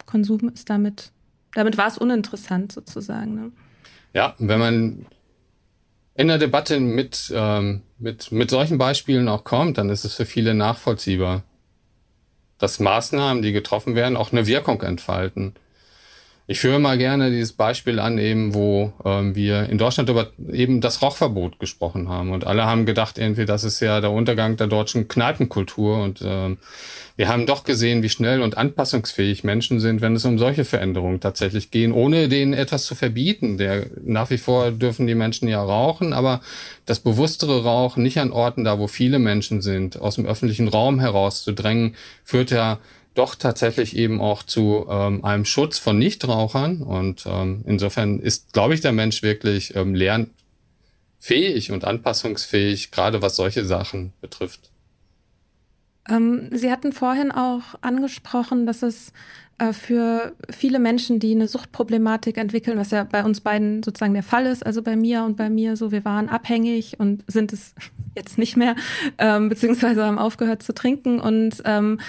Konsum 0.04 0.48
ist 0.48 0.70
damit, 0.70 1.10
damit 1.54 1.78
war 1.78 1.88
es 1.88 1.98
uninteressant 1.98 2.72
sozusagen. 2.72 3.34
Ne? 3.34 3.52
Ja, 4.12 4.34
wenn 4.38 4.58
man 4.58 5.06
in 6.14 6.28
der 6.28 6.38
Debatte 6.38 6.80
mit, 6.80 7.32
ähm, 7.34 7.82
mit, 7.98 8.32
mit 8.32 8.50
solchen 8.50 8.78
Beispielen 8.78 9.28
auch 9.28 9.44
kommt, 9.44 9.78
dann 9.78 9.90
ist 9.90 10.04
es 10.04 10.14
für 10.14 10.26
viele 10.26 10.54
nachvollziehbar, 10.54 11.42
dass 12.58 12.80
Maßnahmen, 12.80 13.42
die 13.42 13.52
getroffen 13.52 13.94
werden, 13.94 14.16
auch 14.16 14.32
eine 14.32 14.46
Wirkung 14.46 14.80
entfalten. 14.82 15.54
Ich 16.48 16.60
führe 16.60 16.78
mal 16.78 16.96
gerne 16.96 17.30
dieses 17.30 17.52
Beispiel 17.52 17.98
an, 17.98 18.18
eben 18.18 18.54
wo 18.54 18.92
ähm, 19.04 19.34
wir 19.34 19.68
in 19.68 19.78
Deutschland 19.78 20.08
über 20.08 20.30
eben 20.52 20.80
das 20.80 21.02
Rauchverbot 21.02 21.58
gesprochen 21.58 22.08
haben 22.08 22.30
und 22.30 22.46
alle 22.46 22.66
haben 22.66 22.86
gedacht, 22.86 23.18
irgendwie, 23.18 23.46
das 23.46 23.64
ist 23.64 23.80
ja 23.80 24.00
der 24.00 24.12
Untergang 24.12 24.56
der 24.56 24.68
deutschen 24.68 25.08
Kneipenkultur 25.08 26.00
und 26.00 26.22
ähm, 26.24 26.58
wir 27.16 27.28
haben 27.28 27.46
doch 27.46 27.64
gesehen, 27.64 28.02
wie 28.02 28.10
schnell 28.10 28.42
und 28.42 28.58
anpassungsfähig 28.58 29.42
Menschen 29.42 29.80
sind, 29.80 30.02
wenn 30.02 30.14
es 30.14 30.24
um 30.24 30.38
solche 30.38 30.64
Veränderungen 30.64 31.18
tatsächlich 31.18 31.70
gehen, 31.70 31.92
ohne 31.92 32.28
denen 32.28 32.52
etwas 32.52 32.84
zu 32.84 32.94
verbieten. 32.94 33.56
Der, 33.56 33.86
nach 34.04 34.28
wie 34.28 34.38
vor 34.38 34.70
dürfen 34.70 35.06
die 35.06 35.14
Menschen 35.14 35.48
ja 35.48 35.62
rauchen, 35.62 36.12
aber 36.12 36.42
das 36.84 37.00
bewusstere 37.00 37.64
Rauchen 37.64 38.02
nicht 38.02 38.18
an 38.18 38.32
Orten 38.32 38.64
da, 38.64 38.78
wo 38.78 38.86
viele 38.86 39.18
Menschen 39.18 39.62
sind, 39.62 39.98
aus 39.98 40.16
dem 40.16 40.26
öffentlichen 40.26 40.68
Raum 40.68 41.00
herauszudrängen, 41.00 41.96
führt 42.22 42.50
ja 42.50 42.78
doch 43.16 43.34
tatsächlich 43.34 43.96
eben 43.96 44.20
auch 44.20 44.42
zu 44.42 44.86
ähm, 44.88 45.24
einem 45.24 45.44
Schutz 45.44 45.78
von 45.78 45.98
Nichtrauchern. 45.98 46.82
Und 46.82 47.24
ähm, 47.26 47.62
insofern 47.66 48.20
ist, 48.20 48.52
glaube 48.52 48.74
ich, 48.74 48.80
der 48.80 48.92
Mensch 48.92 49.22
wirklich 49.22 49.74
ähm, 49.74 49.94
lernfähig 49.94 51.72
und 51.72 51.84
anpassungsfähig, 51.84 52.90
gerade 52.90 53.22
was 53.22 53.36
solche 53.36 53.64
Sachen 53.64 54.12
betrifft. 54.20 54.70
Ähm, 56.08 56.50
Sie 56.52 56.70
hatten 56.70 56.92
vorhin 56.92 57.32
auch 57.32 57.74
angesprochen, 57.80 58.66
dass 58.66 58.82
es 58.82 59.12
äh, 59.58 59.72
für 59.72 60.34
viele 60.50 60.78
Menschen, 60.78 61.18
die 61.18 61.32
eine 61.32 61.48
Suchtproblematik 61.48 62.36
entwickeln, 62.36 62.78
was 62.78 62.90
ja 62.90 63.04
bei 63.04 63.24
uns 63.24 63.40
beiden 63.40 63.82
sozusagen 63.82 64.14
der 64.14 64.22
Fall 64.22 64.46
ist, 64.46 64.64
also 64.64 64.82
bei 64.82 64.96
mir 64.96 65.24
und 65.24 65.36
bei 65.36 65.48
mir 65.48 65.76
so, 65.76 65.90
wir 65.90 66.04
waren 66.04 66.28
abhängig 66.28 67.00
und 67.00 67.24
sind 67.26 67.52
es 67.52 67.74
jetzt 68.16 68.38
nicht 68.38 68.56
mehr, 68.56 68.74
ähm, 69.18 69.48
beziehungsweise 69.48 70.04
haben 70.04 70.18
aufgehört 70.18 70.62
zu 70.62 70.74
trinken. 70.74 71.20
Und 71.20 71.62
ähm, 71.64 72.00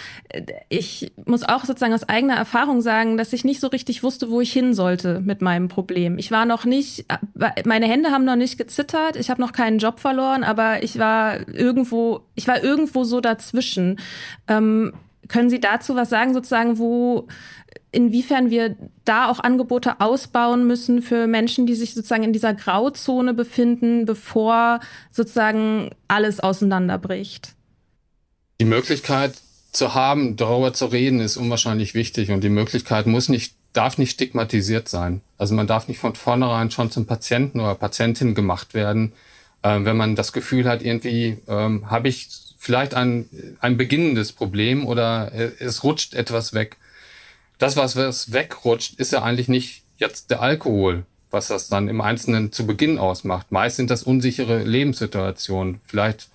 ich 0.69 1.11
muss 1.25 1.43
auch 1.43 1.65
sozusagen 1.65 1.93
aus 1.93 2.07
eigener 2.07 2.35
Erfahrung 2.35 2.81
sagen, 2.81 3.17
dass 3.17 3.33
ich 3.33 3.43
nicht 3.43 3.59
so 3.59 3.67
richtig 3.67 4.03
wusste, 4.03 4.29
wo 4.29 4.41
ich 4.41 4.51
hin 4.51 4.73
sollte 4.73 5.19
mit 5.19 5.41
meinem 5.41 5.67
Problem. 5.67 6.17
Ich 6.17 6.31
war 6.31 6.45
noch 6.45 6.65
nicht, 6.65 7.05
meine 7.65 7.87
Hände 7.87 8.11
haben 8.11 8.25
noch 8.25 8.35
nicht 8.35 8.57
gezittert, 8.57 9.15
ich 9.15 9.29
habe 9.29 9.41
noch 9.41 9.51
keinen 9.51 9.79
Job 9.79 9.99
verloren, 9.99 10.43
aber 10.43 10.83
ich 10.83 10.97
war 10.97 11.47
irgendwo, 11.47 12.21
ich 12.35 12.47
war 12.47 12.63
irgendwo 12.63 13.03
so 13.03 13.21
dazwischen. 13.21 13.99
Ähm, 14.47 14.93
können 15.27 15.49
Sie 15.49 15.59
dazu 15.59 15.95
was 15.95 16.09
sagen, 16.09 16.33
sozusagen, 16.33 16.77
wo, 16.77 17.27
inwiefern 17.91 18.49
wir 18.49 18.75
da 19.05 19.29
auch 19.29 19.39
Angebote 19.39 19.99
ausbauen 19.99 20.67
müssen 20.67 21.01
für 21.01 21.27
Menschen, 21.27 21.65
die 21.65 21.75
sich 21.75 21.93
sozusagen 21.93 22.23
in 22.23 22.33
dieser 22.33 22.53
Grauzone 22.53 23.33
befinden, 23.33 24.05
bevor 24.05 24.79
sozusagen 25.11 25.91
alles 26.07 26.39
auseinanderbricht? 26.39 27.53
Die 28.59 28.65
Möglichkeit 28.65 29.33
zu 29.71 29.93
haben, 29.93 30.35
darüber 30.35 30.73
zu 30.73 30.87
reden, 30.87 31.19
ist 31.19 31.37
unwahrscheinlich 31.37 31.93
wichtig 31.93 32.31
und 32.31 32.43
die 32.43 32.49
Möglichkeit 32.49 33.05
muss 33.05 33.29
nicht 33.29 33.53
darf 33.73 33.97
nicht 33.99 34.11
stigmatisiert 34.11 34.89
sein. 34.89 35.21
Also 35.37 35.53
man 35.53 35.67
darf 35.67 35.87
nicht 35.87 35.99
von 35.99 36.15
vornherein 36.15 36.71
schon 36.71 36.89
zum 36.89 37.05
Patienten 37.05 37.59
oder 37.59 37.75
Patientin 37.75 38.33
gemacht 38.33 38.73
werden, 38.73 39.13
äh, 39.61 39.79
wenn 39.83 39.95
man 39.95 40.15
das 40.15 40.33
Gefühl 40.33 40.67
hat, 40.67 40.81
irgendwie 40.81 41.37
ähm, 41.47 41.89
habe 41.89 42.07
ich 42.09 42.46
vielleicht 42.67 42.95
ein, 42.95 43.29
ein 43.61 43.77
beginnendes 43.77 44.33
Problem 44.33 44.85
oder 44.85 45.31
es 45.59 45.85
rutscht 45.85 46.13
etwas 46.13 46.53
weg. 46.53 46.75
Das, 47.59 47.77
was, 47.77 47.95
was 47.95 48.33
wegrutscht, 48.33 48.99
ist 48.99 49.13
ja 49.13 49.23
eigentlich 49.23 49.47
nicht 49.47 49.83
jetzt 49.97 50.31
der 50.31 50.41
Alkohol, 50.41 51.05
was 51.31 51.47
das 51.47 51.69
dann 51.69 51.87
im 51.87 52.01
Einzelnen 52.01 52.51
zu 52.51 52.67
Beginn 52.67 52.97
ausmacht. 52.97 53.53
Meist 53.53 53.77
sind 53.77 53.89
das 53.89 54.03
unsichere 54.03 54.63
Lebenssituationen. 54.63 55.79
Vielleicht 55.87 56.27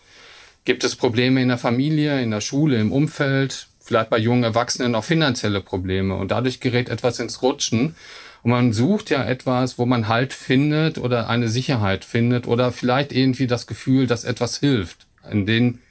gibt 0.64 0.84
es 0.84 0.96
Probleme 0.96 1.42
in 1.42 1.48
der 1.48 1.58
Familie, 1.58 2.22
in 2.22 2.30
der 2.30 2.40
Schule, 2.40 2.80
im 2.80 2.92
Umfeld, 2.92 3.66
vielleicht 3.82 4.08
bei 4.08 4.16
jungen 4.16 4.44
Erwachsenen 4.44 4.94
auch 4.94 5.04
finanzielle 5.04 5.60
Probleme. 5.60 6.14
Und 6.14 6.30
dadurch 6.30 6.60
gerät 6.60 6.88
etwas 6.88 7.18
ins 7.18 7.42
Rutschen. 7.42 7.94
Und 8.42 8.50
man 8.52 8.72
sucht 8.72 9.10
ja 9.10 9.22
etwas, 9.22 9.76
wo 9.76 9.84
man 9.84 10.08
Halt 10.08 10.32
findet 10.32 10.96
oder 10.96 11.28
eine 11.28 11.50
Sicherheit 11.50 12.06
findet 12.06 12.46
oder 12.46 12.72
vielleicht 12.72 13.12
irgendwie 13.12 13.46
das 13.46 13.66
Gefühl, 13.66 14.06
dass 14.06 14.24
etwas 14.24 14.58
hilft. 14.60 15.06
In 15.30 15.44
den 15.44 15.81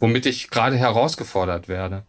womit 0.00 0.26
ich 0.26 0.50
gerade 0.50 0.76
herausgefordert 0.76 1.68
werde. 1.68 2.02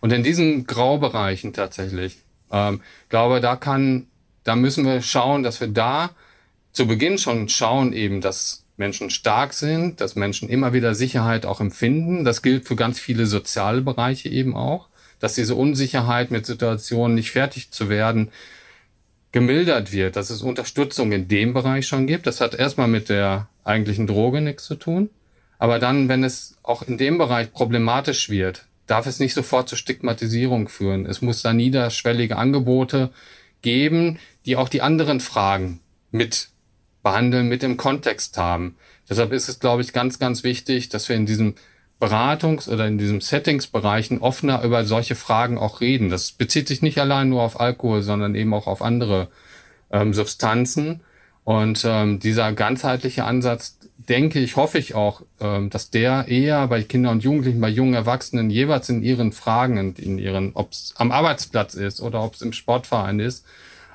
Und 0.00 0.12
in 0.12 0.22
diesen 0.22 0.66
Graubereichen 0.66 1.52
tatsächlich, 1.52 2.18
ähm, 2.50 2.82
glaube, 3.08 3.40
da 3.40 3.56
kann, 3.56 4.06
da 4.44 4.56
müssen 4.56 4.84
wir 4.84 5.00
schauen, 5.00 5.42
dass 5.42 5.60
wir 5.60 5.68
da 5.68 6.10
zu 6.72 6.86
Beginn 6.86 7.18
schon 7.18 7.48
schauen 7.48 7.92
eben, 7.92 8.20
dass 8.20 8.64
Menschen 8.76 9.10
stark 9.10 9.52
sind, 9.52 10.00
dass 10.00 10.16
Menschen 10.16 10.48
immer 10.48 10.72
wieder 10.72 10.94
Sicherheit 10.94 11.46
auch 11.46 11.60
empfinden. 11.60 12.24
Das 12.24 12.42
gilt 12.42 12.66
für 12.66 12.76
ganz 12.76 12.98
viele 12.98 13.26
soziale 13.26 13.82
Bereiche 13.82 14.28
eben 14.28 14.56
auch, 14.56 14.88
dass 15.20 15.34
diese 15.34 15.54
Unsicherheit 15.54 16.30
mit 16.30 16.46
Situationen 16.46 17.14
nicht 17.14 17.30
fertig 17.30 17.70
zu 17.70 17.88
werden 17.88 18.30
gemildert 19.32 19.92
wird, 19.92 20.16
dass 20.16 20.30
es 20.30 20.42
Unterstützung 20.42 21.12
in 21.12 21.28
dem 21.28 21.52
Bereich 21.52 21.86
schon 21.86 22.06
gibt. 22.06 22.26
Das 22.26 22.40
hat 22.40 22.54
erstmal 22.54 22.88
mit 22.88 23.08
der 23.08 23.48
eigentlichen 23.64 24.06
Droge 24.06 24.40
nichts 24.40 24.64
zu 24.64 24.74
tun. 24.74 25.10
Aber 25.60 25.78
dann, 25.78 26.08
wenn 26.08 26.24
es 26.24 26.56
auch 26.62 26.82
in 26.82 26.96
dem 26.96 27.18
Bereich 27.18 27.52
problematisch 27.52 28.30
wird, 28.30 28.64
darf 28.86 29.06
es 29.06 29.20
nicht 29.20 29.34
sofort 29.34 29.68
zur 29.68 29.76
Stigmatisierung 29.76 30.68
führen. 30.68 31.04
Es 31.04 31.20
muss 31.20 31.42
da 31.42 31.52
niederschwellige 31.52 32.36
Angebote 32.36 33.10
geben, 33.60 34.18
die 34.46 34.56
auch 34.56 34.70
die 34.70 34.80
anderen 34.80 35.20
Fragen 35.20 35.80
mit 36.10 36.48
behandeln, 37.02 37.48
mit 37.48 37.62
im 37.62 37.76
Kontext 37.76 38.38
haben. 38.38 38.76
Deshalb 39.08 39.32
ist 39.32 39.50
es, 39.50 39.60
glaube 39.60 39.82
ich, 39.82 39.92
ganz, 39.92 40.18
ganz 40.18 40.44
wichtig, 40.44 40.88
dass 40.88 41.10
wir 41.10 41.16
in 41.16 41.26
diesem 41.26 41.54
Beratungs- 42.00 42.70
oder 42.70 42.86
in 42.86 42.96
diesem 42.96 43.20
Settingsbereichen 43.20 44.18
offener 44.20 44.62
über 44.64 44.86
solche 44.86 45.14
Fragen 45.14 45.58
auch 45.58 45.82
reden. 45.82 46.08
Das 46.08 46.32
bezieht 46.32 46.68
sich 46.68 46.80
nicht 46.80 46.98
allein 46.98 47.28
nur 47.28 47.42
auf 47.42 47.60
Alkohol, 47.60 48.00
sondern 48.00 48.34
eben 48.34 48.54
auch 48.54 48.66
auf 48.66 48.80
andere 48.80 49.28
ähm, 49.90 50.14
Substanzen. 50.14 51.02
Und 51.44 51.84
ähm, 51.84 52.18
dieser 52.18 52.52
ganzheitliche 52.54 53.24
Ansatz, 53.24 53.76
denke 54.08 54.38
ich, 54.38 54.56
hoffe 54.56 54.78
ich 54.78 54.94
auch, 54.94 55.22
ähm, 55.40 55.70
dass 55.70 55.90
der 55.90 56.28
eher 56.28 56.66
bei 56.68 56.82
Kindern 56.82 57.16
und 57.16 57.24
Jugendlichen, 57.24 57.60
bei 57.60 57.68
jungen 57.68 57.94
Erwachsenen 57.94 58.50
jeweils 58.50 58.88
in 58.88 59.02
ihren 59.02 59.32
Fragen 59.32 59.94
in 59.96 60.18
ihren, 60.18 60.52
ob 60.54 60.72
es 60.72 60.94
am 60.96 61.12
Arbeitsplatz 61.12 61.74
ist 61.74 62.00
oder 62.00 62.22
ob 62.22 62.34
es 62.34 62.42
im 62.42 62.52
Sportverein 62.52 63.20
ist, 63.20 63.44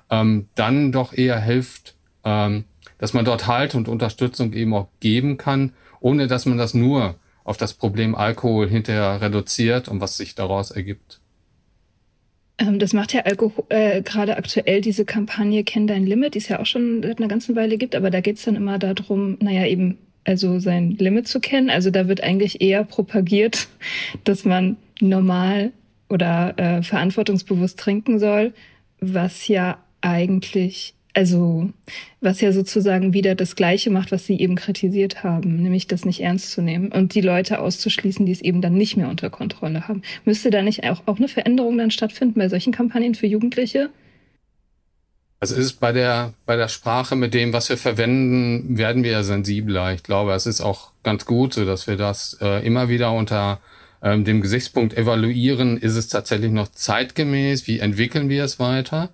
ähm, 0.09 0.47
dann 0.55 0.91
doch 0.91 1.13
eher 1.13 1.39
hilft, 1.39 1.95
ähm, 2.23 2.65
dass 2.97 3.13
man 3.13 3.25
dort 3.25 3.47
Halt 3.47 3.75
und 3.75 3.87
Unterstützung 3.87 4.53
eben 4.53 4.73
auch 4.73 4.87
geben 4.99 5.37
kann, 5.37 5.73
ohne 5.99 6.27
dass 6.27 6.45
man 6.45 6.57
das 6.57 6.73
nur 6.73 7.15
auf 7.43 7.57
das 7.57 7.73
Problem 7.73 8.15
Alkohol 8.15 8.69
hinterher 8.69 9.21
reduziert 9.21 9.87
und 9.87 10.01
was 10.01 10.17
sich 10.17 10.35
daraus 10.35 10.71
ergibt. 10.71 11.19
Ähm, 12.57 12.79
das 12.79 12.93
macht 12.93 13.13
ja 13.13 13.21
Alkohol, 13.21 13.65
äh, 13.69 14.01
gerade 14.01 14.37
aktuell 14.37 14.81
diese 14.81 15.05
Kampagne 15.05 15.63
Kenn 15.63 15.87
dein 15.87 16.05
Limit, 16.05 16.35
die 16.35 16.39
es 16.39 16.47
ja 16.47 16.59
auch 16.59 16.65
schon 16.65 17.03
seit 17.03 17.19
einer 17.19 17.27
ganzen 17.27 17.55
Weile 17.55 17.77
gibt, 17.77 17.95
aber 17.95 18.09
da 18.09 18.21
geht 18.21 18.37
es 18.37 18.43
dann 18.43 18.55
immer 18.55 18.79
darum, 18.79 19.37
naja, 19.41 19.65
eben 19.65 19.97
also 20.23 20.59
sein 20.59 20.91
Limit 20.91 21.27
zu 21.27 21.39
kennen. 21.39 21.69
Also 21.69 21.91
da 21.91 22.07
wird 22.07 22.21
eigentlich 22.21 22.61
eher 22.61 22.83
propagiert, 22.83 23.67
dass 24.23 24.45
man 24.45 24.77
normal 24.99 25.71
oder 26.09 26.57
äh, 26.57 26.83
verantwortungsbewusst 26.83 27.79
trinken 27.79 28.19
soll, 28.19 28.53
was 28.99 29.47
ja 29.47 29.83
eigentlich 30.01 30.93
also 31.15 31.69
was 32.19 32.41
ja 32.41 32.51
sozusagen 32.51 33.13
wieder 33.13 33.35
das 33.35 33.55
Gleiche 33.55 33.89
macht, 33.89 34.11
was 34.11 34.25
Sie 34.25 34.37
eben 34.39 34.55
kritisiert 34.55 35.23
haben, 35.23 35.61
nämlich 35.61 35.87
das 35.87 36.03
nicht 36.03 36.21
ernst 36.21 36.51
zu 36.51 36.61
nehmen 36.61 36.91
und 36.91 37.15
die 37.15 37.21
Leute 37.21 37.59
auszuschließen, 37.59 38.25
die 38.25 38.33
es 38.33 38.41
eben 38.41 38.61
dann 38.61 38.73
nicht 38.73 38.97
mehr 38.97 39.09
unter 39.09 39.29
Kontrolle 39.29 39.87
haben. 39.87 40.01
Müsste 40.25 40.49
da 40.49 40.61
nicht 40.61 40.83
auch, 40.83 41.03
auch 41.05 41.17
eine 41.17 41.29
Veränderung 41.29 41.77
dann 41.77 41.89
stattfinden 41.89 42.37
bei 42.37 42.49
solchen 42.49 42.73
Kampagnen 42.73 43.15
für 43.15 43.27
Jugendliche? 43.27 43.89
Also 45.39 45.55
ist 45.55 45.79
bei 45.79 45.91
der, 45.91 46.33
bei 46.45 46.57
der 46.57 46.67
Sprache 46.67 47.15
mit 47.15 47.33
dem, 47.33 47.53
was 47.53 47.69
wir 47.69 47.77
verwenden, 47.77 48.77
werden 48.77 49.03
wir 49.03 49.11
ja 49.11 49.23
sensibler. 49.23 49.93
Ich 49.93 50.03
glaube, 50.03 50.33
es 50.33 50.45
ist 50.45 50.59
auch 50.59 50.91
ganz 51.03 51.25
gut, 51.25 51.53
so 51.53 51.65
dass 51.65 51.87
wir 51.87 51.95
das 51.95 52.37
äh, 52.41 52.65
immer 52.65 52.89
wieder 52.89 53.13
unter 53.13 53.59
ähm, 54.01 54.25
dem 54.25 54.41
Gesichtspunkt 54.41 54.97
evaluieren. 54.97 55.77
Ist 55.77 55.95
es 55.95 56.09
tatsächlich 56.09 56.51
noch 56.51 56.67
zeitgemäß? 56.69 57.67
Wie 57.67 57.79
entwickeln 57.79 58.27
wir 58.27 58.43
es 58.43 58.59
weiter? 58.59 59.11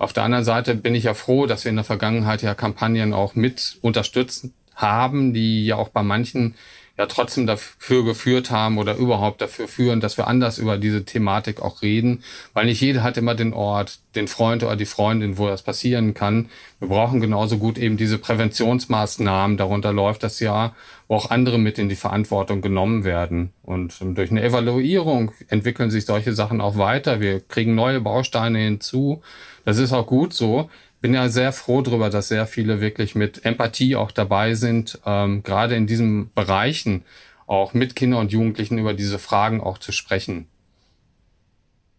Auf 0.00 0.14
der 0.14 0.22
anderen 0.22 0.46
Seite 0.46 0.74
bin 0.74 0.94
ich 0.94 1.04
ja 1.04 1.12
froh, 1.12 1.44
dass 1.44 1.66
wir 1.66 1.68
in 1.68 1.76
der 1.76 1.84
Vergangenheit 1.84 2.40
ja 2.40 2.54
Kampagnen 2.54 3.12
auch 3.12 3.34
mit 3.34 3.76
unterstützt 3.82 4.48
haben, 4.80 5.32
die 5.34 5.66
ja 5.66 5.76
auch 5.76 5.88
bei 5.88 6.02
manchen 6.02 6.54
ja 7.00 7.06
trotzdem 7.06 7.46
dafür 7.46 8.04
geführt 8.04 8.50
haben 8.50 8.76
oder 8.76 8.94
überhaupt 8.96 9.40
dafür 9.40 9.68
führen, 9.68 10.00
dass 10.00 10.18
wir 10.18 10.26
anders 10.26 10.58
über 10.58 10.76
diese 10.76 11.06
Thematik 11.06 11.62
auch 11.62 11.80
reden, 11.80 12.22
weil 12.52 12.66
nicht 12.66 12.82
jeder 12.82 13.02
hat 13.02 13.16
immer 13.16 13.34
den 13.34 13.54
Ort, 13.54 14.00
den 14.14 14.28
Freund 14.28 14.62
oder 14.62 14.76
die 14.76 14.84
Freundin, 14.84 15.38
wo 15.38 15.46
das 15.46 15.62
passieren 15.62 16.12
kann. 16.12 16.50
Wir 16.78 16.88
brauchen 16.88 17.22
genauso 17.22 17.56
gut 17.56 17.78
eben 17.78 17.96
diese 17.96 18.18
Präventionsmaßnahmen. 18.18 19.56
Darunter 19.56 19.94
läuft 19.94 20.22
das 20.22 20.40
ja, 20.40 20.74
wo 21.08 21.14
auch 21.14 21.30
andere 21.30 21.58
mit 21.58 21.78
in 21.78 21.88
die 21.88 21.96
Verantwortung 21.96 22.60
genommen 22.60 23.02
werden. 23.04 23.54
Und 23.62 23.94
durch 24.00 24.30
eine 24.30 24.42
Evaluierung 24.42 25.32
entwickeln 25.48 25.90
sich 25.90 26.04
solche 26.04 26.34
Sachen 26.34 26.60
auch 26.60 26.76
weiter. 26.76 27.18
Wir 27.20 27.40
kriegen 27.40 27.74
neue 27.74 28.02
Bausteine 28.02 28.58
hinzu. 28.58 29.22
Das 29.64 29.78
ist 29.78 29.94
auch 29.94 30.06
gut 30.06 30.34
so 30.34 30.68
bin 31.00 31.14
ja 31.14 31.28
sehr 31.28 31.52
froh 31.52 31.82
darüber, 31.82 32.10
dass 32.10 32.28
sehr 32.28 32.46
viele 32.46 32.80
wirklich 32.80 33.14
mit 33.14 33.44
Empathie 33.44 33.96
auch 33.96 34.10
dabei 34.10 34.54
sind, 34.54 35.00
ähm, 35.06 35.42
gerade 35.42 35.74
in 35.74 35.86
diesen 35.86 36.32
Bereichen 36.34 37.04
auch 37.46 37.74
mit 37.74 37.96
Kindern 37.96 38.20
und 38.20 38.32
Jugendlichen 38.32 38.78
über 38.78 38.94
diese 38.94 39.18
Fragen 39.18 39.60
auch 39.60 39.78
zu 39.78 39.92
sprechen. 39.92 40.46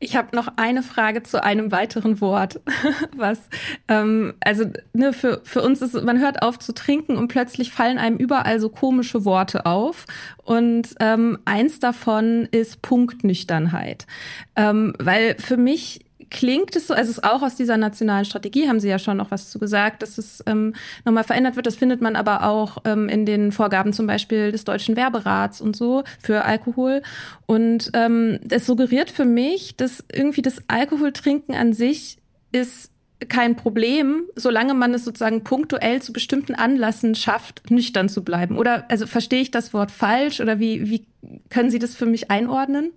Ich 0.04 0.16
habe 0.16 0.36
noch 0.36 0.48
eine 0.56 0.82
Frage 0.82 1.22
zu 1.22 1.44
einem 1.44 1.72
weiteren 1.72 2.22
Wort, 2.22 2.60
was 3.16 3.40
ähm, 3.88 4.34
also 4.40 4.66
ne, 4.94 5.14
für 5.14 5.42
für 5.44 5.62
uns 5.62 5.82
ist, 5.84 5.94
man 5.94 6.20
hört 6.20 6.42
auf 6.42 6.58
zu 6.58 6.74
trinken 6.74 7.18
und 7.18 7.28
plötzlich 7.28 7.72
fallen 7.72 8.00
einem 8.00 8.18
überall 8.18 8.60
so 8.60 8.70
komische 8.70 9.26
Worte 9.26 9.68
auf 9.68 10.08
und 10.44 10.96
ähm, 11.00 11.38
eins 11.46 11.80
davon 11.80 12.48
ist 12.50 12.82
Punktnüchternheit, 12.82 14.08
ähm, 14.56 14.96
weil 14.98 15.36
für 15.38 15.58
mich 15.58 16.00
klingt 16.32 16.76
es 16.76 16.88
so, 16.88 16.94
also 16.94 17.12
es 17.12 17.18
ist 17.18 17.24
auch 17.24 17.44
aus 17.44 17.56
dieser 17.56 17.78
nationalen 17.78 18.26
Strategie, 18.26 18.68
haben 18.68 18.80
Sie 18.80 18.90
ja 18.90 18.98
schon 18.98 19.18
noch 19.18 19.30
was 19.30 19.52
zu 19.52 19.60
gesagt, 19.60 20.02
dass 20.02 20.18
es 20.18 20.44
ähm, 20.48 20.74
nochmal 21.06 21.24
verändert 21.24 21.56
wird. 21.56 21.68
Das 21.68 21.76
findet 21.76 22.02
man 22.02 22.16
aber 22.16 22.44
auch 22.44 22.80
ähm, 22.86 23.10
in 23.10 23.26
den 23.26 23.52
Vorgaben 23.52 23.94
zum 23.94 24.08
Beispiel 24.08 24.52
des 24.52 24.64
Deutschen 24.64 24.96
Werberats 24.96 25.62
und 25.62 25.76
so 25.76 26.04
für 26.20 26.46
Alkohol. 26.46 27.04
Und 27.46 27.92
ähm, 27.94 28.40
das 28.44 28.66
suggeriert 28.66 29.12
für 29.12 29.26
mich, 29.26 29.76
dass 29.76 30.04
irgendwie 30.12 30.42
das 30.42 30.64
Alkoholtrinken 30.68 31.54
an 31.54 31.74
sich 31.74 32.18
ist 32.52 32.92
kein 33.30 33.56
Problem, 33.56 34.24
solange 34.36 34.74
man 34.74 34.94
es 34.94 35.06
sozusagen 35.06 35.44
punktuell 35.44 36.02
zu 36.02 36.12
bestimmten 36.12 36.56
Anlassen 36.56 37.14
schafft, 37.14 37.70
nüchtern 37.70 38.10
zu 38.10 38.24
bleiben. 38.24 38.58
Oder 38.58 38.86
also 38.90 39.06
verstehe 39.06 39.42
ich 39.42 39.52
das 39.52 39.74
Wort 39.74 39.92
falsch 39.92 40.40
oder 40.40 40.60
wie, 40.60 40.90
wie 40.90 41.06
können 41.50 41.70
Sie 41.70 41.78
das 41.78 41.94
für 41.94 42.08
mich 42.08 42.32
einordnen? 42.32 42.92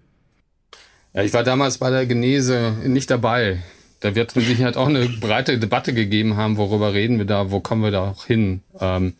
Ja, 1.14 1.22
ich 1.22 1.32
war 1.32 1.44
damals 1.44 1.78
bei 1.78 1.90
der 1.90 2.06
Genese 2.06 2.74
nicht 2.84 3.08
dabei. 3.08 3.62
Da 4.00 4.16
wird 4.16 4.34
mit 4.34 4.46
Sicherheit 4.46 4.76
auch 4.76 4.88
eine 4.88 5.08
breite 5.08 5.58
Debatte 5.58 5.94
gegeben 5.94 6.36
haben, 6.36 6.56
worüber 6.56 6.92
reden 6.92 7.18
wir 7.18 7.24
da, 7.24 7.52
wo 7.52 7.60
kommen 7.60 7.82
wir 7.82 7.92
da 7.92 8.10
auch 8.10 8.26
hin. 8.26 8.62
Ähm, 8.80 9.14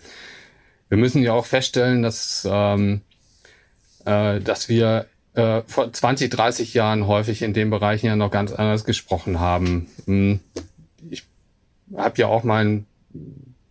wir 0.89 0.99
müssen 0.99 1.23
ja 1.23 1.33
auch 1.33 1.47
feststellen, 1.47 2.03
dass, 2.03 2.47
ähm, 2.51 3.01
äh, 4.05 4.41
dass 4.41 4.69
wir 4.69 5.07
äh, 5.35 5.63
vor 5.69 5.93
20, 5.93 6.31
30 6.31 6.75
Jahren 6.75 7.07
häufig 7.07 7.43
in 7.43 7.55
den 7.55 7.71
Bereichen 7.71 8.07
ja 8.07 8.17
noch 8.17 8.33
ganz 8.33 8.53
anders 8.53 8.85
gesprochen 8.85 9.39
haben. 9.39 9.87
Hm, 10.07 10.41
ich 11.09 11.23
habe 11.97 12.21
ja 12.21 12.27
auch 12.27 12.43
mein, 12.43 12.87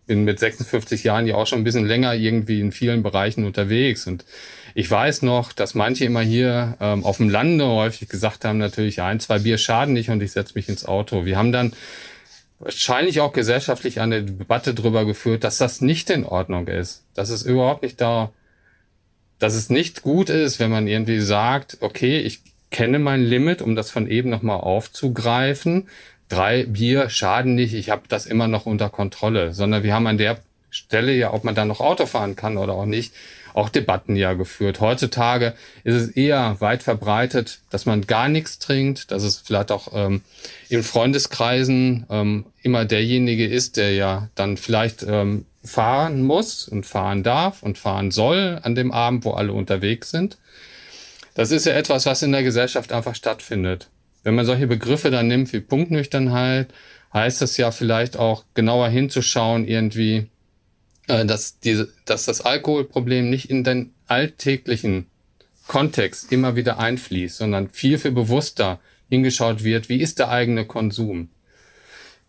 bin 0.06 0.24
mit 0.24 0.38
56 0.38 1.04
Jahren 1.04 1.26
ja 1.26 1.34
auch 1.34 1.46
schon 1.46 1.60
ein 1.60 1.64
bisschen 1.64 1.86
länger 1.86 2.14
irgendwie 2.14 2.60
in 2.60 2.72
vielen 2.72 3.02
Bereichen 3.02 3.44
unterwegs 3.44 4.06
und 4.06 4.24
ich 4.74 4.90
weiß 4.90 5.22
noch, 5.22 5.52
dass 5.52 5.74
manche 5.74 6.04
immer 6.04 6.22
hier 6.22 6.76
ähm, 6.80 7.04
auf 7.04 7.18
dem 7.18 7.28
Lande 7.28 7.64
häufig 7.64 8.08
gesagt 8.08 8.44
haben, 8.44 8.58
natürlich 8.58 9.00
ein, 9.00 9.20
zwei 9.20 9.38
Bier 9.38 9.56
schaden 9.56 9.94
nicht 9.94 10.10
und 10.10 10.20
ich 10.20 10.32
setze 10.32 10.54
mich 10.56 10.68
ins 10.68 10.84
Auto. 10.84 11.24
Wir 11.24 11.38
haben 11.38 11.52
dann 11.52 11.72
wahrscheinlich 12.58 13.20
auch 13.20 13.32
gesellschaftlich 13.32 14.00
eine 14.00 14.24
Debatte 14.24 14.74
darüber 14.74 15.04
geführt, 15.04 15.44
dass 15.44 15.58
das 15.58 15.80
nicht 15.80 16.10
in 16.10 16.24
Ordnung 16.24 16.66
ist. 16.66 17.04
Dass 17.14 17.30
es 17.30 17.44
überhaupt 17.44 17.84
nicht 17.84 18.00
da, 18.00 18.32
dass 19.38 19.54
es 19.54 19.70
nicht 19.70 20.02
gut 20.02 20.28
ist, 20.28 20.58
wenn 20.58 20.72
man 20.72 20.88
irgendwie 20.88 21.20
sagt, 21.20 21.78
okay, 21.80 22.18
ich 22.18 22.40
kenne 22.70 22.98
mein 22.98 23.22
Limit, 23.22 23.62
um 23.62 23.76
das 23.76 23.92
von 23.92 24.08
eben 24.08 24.28
nochmal 24.28 24.58
aufzugreifen. 24.58 25.88
Drei 26.28 26.64
Bier 26.64 27.10
schaden 27.10 27.54
nicht, 27.54 27.74
ich 27.74 27.90
habe 27.90 28.02
das 28.08 28.26
immer 28.26 28.48
noch 28.48 28.66
unter 28.66 28.90
Kontrolle, 28.90 29.52
sondern 29.52 29.84
wir 29.84 29.94
haben 29.94 30.08
an 30.08 30.18
der 30.18 30.38
Stelle 30.70 31.12
ja, 31.12 31.32
ob 31.32 31.44
man 31.44 31.54
dann 31.54 31.68
noch 31.68 31.78
Auto 31.80 32.06
fahren 32.06 32.34
kann 32.34 32.56
oder 32.56 32.72
auch 32.72 32.86
nicht, 32.86 33.14
auch 33.54 33.70
Debatten 33.70 34.16
ja 34.16 34.34
geführt. 34.34 34.80
Heutzutage 34.80 35.54
ist 35.84 35.94
es 35.94 36.08
eher 36.08 36.60
weit 36.60 36.82
verbreitet, 36.82 37.60
dass 37.70 37.86
man 37.86 38.06
gar 38.06 38.28
nichts 38.28 38.58
trinkt, 38.58 39.10
dass 39.10 39.22
es 39.22 39.38
vielleicht 39.38 39.72
auch 39.72 39.88
ähm, 39.94 40.20
in 40.68 40.82
Freundeskreisen 40.82 42.04
ähm, 42.10 42.46
immer 42.62 42.84
derjenige 42.84 43.46
ist, 43.46 43.76
der 43.78 43.94
ja 43.94 44.28
dann 44.34 44.56
vielleicht 44.56 45.04
ähm, 45.04 45.46
fahren 45.64 46.22
muss 46.22 46.68
und 46.68 46.84
fahren 46.84 47.22
darf 47.22 47.62
und 47.62 47.78
fahren 47.78 48.10
soll 48.10 48.58
an 48.62 48.74
dem 48.74 48.92
Abend, 48.92 49.24
wo 49.24 49.30
alle 49.30 49.52
unterwegs 49.52 50.10
sind. 50.10 50.36
Das 51.34 51.50
ist 51.50 51.64
ja 51.64 51.72
etwas, 51.72 52.06
was 52.06 52.22
in 52.22 52.32
der 52.32 52.42
Gesellschaft 52.42 52.92
einfach 52.92 53.14
stattfindet. 53.14 53.88
Wenn 54.24 54.34
man 54.34 54.46
solche 54.46 54.66
Begriffe 54.66 55.10
dann 55.10 55.28
nimmt 55.28 55.52
wie 55.52 55.60
Punktnüchternheit, 55.60 56.68
heißt 57.12 57.40
das 57.40 57.56
ja 57.56 57.70
vielleicht 57.70 58.16
auch 58.16 58.44
genauer 58.54 58.88
hinzuschauen, 58.88 59.66
irgendwie, 59.66 60.26
äh, 61.08 61.24
dass, 61.24 61.58
diese, 61.58 61.92
dass 62.04 62.24
das 62.24 62.40
Alkoholproblem 62.40 63.30
nicht 63.30 63.50
in 63.50 63.64
den 63.64 63.92
alltäglichen 64.06 65.06
Kontext 65.66 66.30
immer 66.32 66.56
wieder 66.56 66.78
einfließt, 66.78 67.38
sondern 67.38 67.68
viel, 67.70 67.98
viel 67.98 68.12
bewusster 68.12 68.80
hingeschaut 69.08 69.64
wird, 69.64 69.88
wie 69.88 70.00
ist 70.00 70.18
der 70.18 70.30
eigene 70.30 70.66
Konsum. 70.66 71.28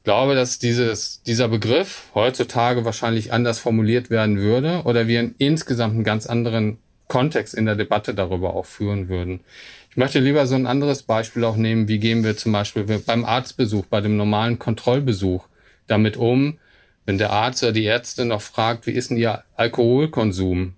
glaube, 0.03 0.35
dass 0.35 0.59
dieses, 0.59 1.21
dieser 1.23 1.47
Begriff 1.47 2.03
heutzutage 2.13 2.85
wahrscheinlich 2.85 3.33
anders 3.33 3.59
formuliert 3.59 4.09
werden 4.09 4.37
würde 4.37 4.83
oder 4.83 5.07
wir 5.07 5.19
in 5.19 5.35
insgesamt 5.37 5.95
einen 5.95 6.03
ganz 6.03 6.27
anderen 6.27 6.77
Kontext 7.07 7.53
in 7.53 7.65
der 7.65 7.75
Debatte 7.75 8.13
darüber 8.13 8.53
auch 8.53 8.65
führen 8.65 9.09
würden. 9.09 9.41
Ich 9.89 9.97
möchte 9.97 10.19
lieber 10.19 10.45
so 10.45 10.55
ein 10.55 10.67
anderes 10.67 11.03
Beispiel 11.03 11.43
auch 11.43 11.55
nehmen. 11.55 11.87
Wie 11.87 11.99
gehen 11.99 12.23
wir 12.23 12.35
zum 12.35 12.51
Beispiel 12.51 12.83
beim 12.83 13.25
Arztbesuch, 13.25 13.85
bei 13.85 14.01
dem 14.01 14.17
normalen 14.17 14.59
Kontrollbesuch 14.59 15.47
damit 15.87 16.17
um, 16.17 16.57
wenn 17.05 17.17
der 17.17 17.31
Arzt 17.31 17.63
oder 17.63 17.71
die 17.71 17.83
Ärzte 17.83 18.25
noch 18.25 18.41
fragt, 18.41 18.87
wie 18.87 18.91
ist 18.91 19.09
denn 19.09 19.17
Ihr 19.17 19.43
Alkoholkonsum? 19.55 20.73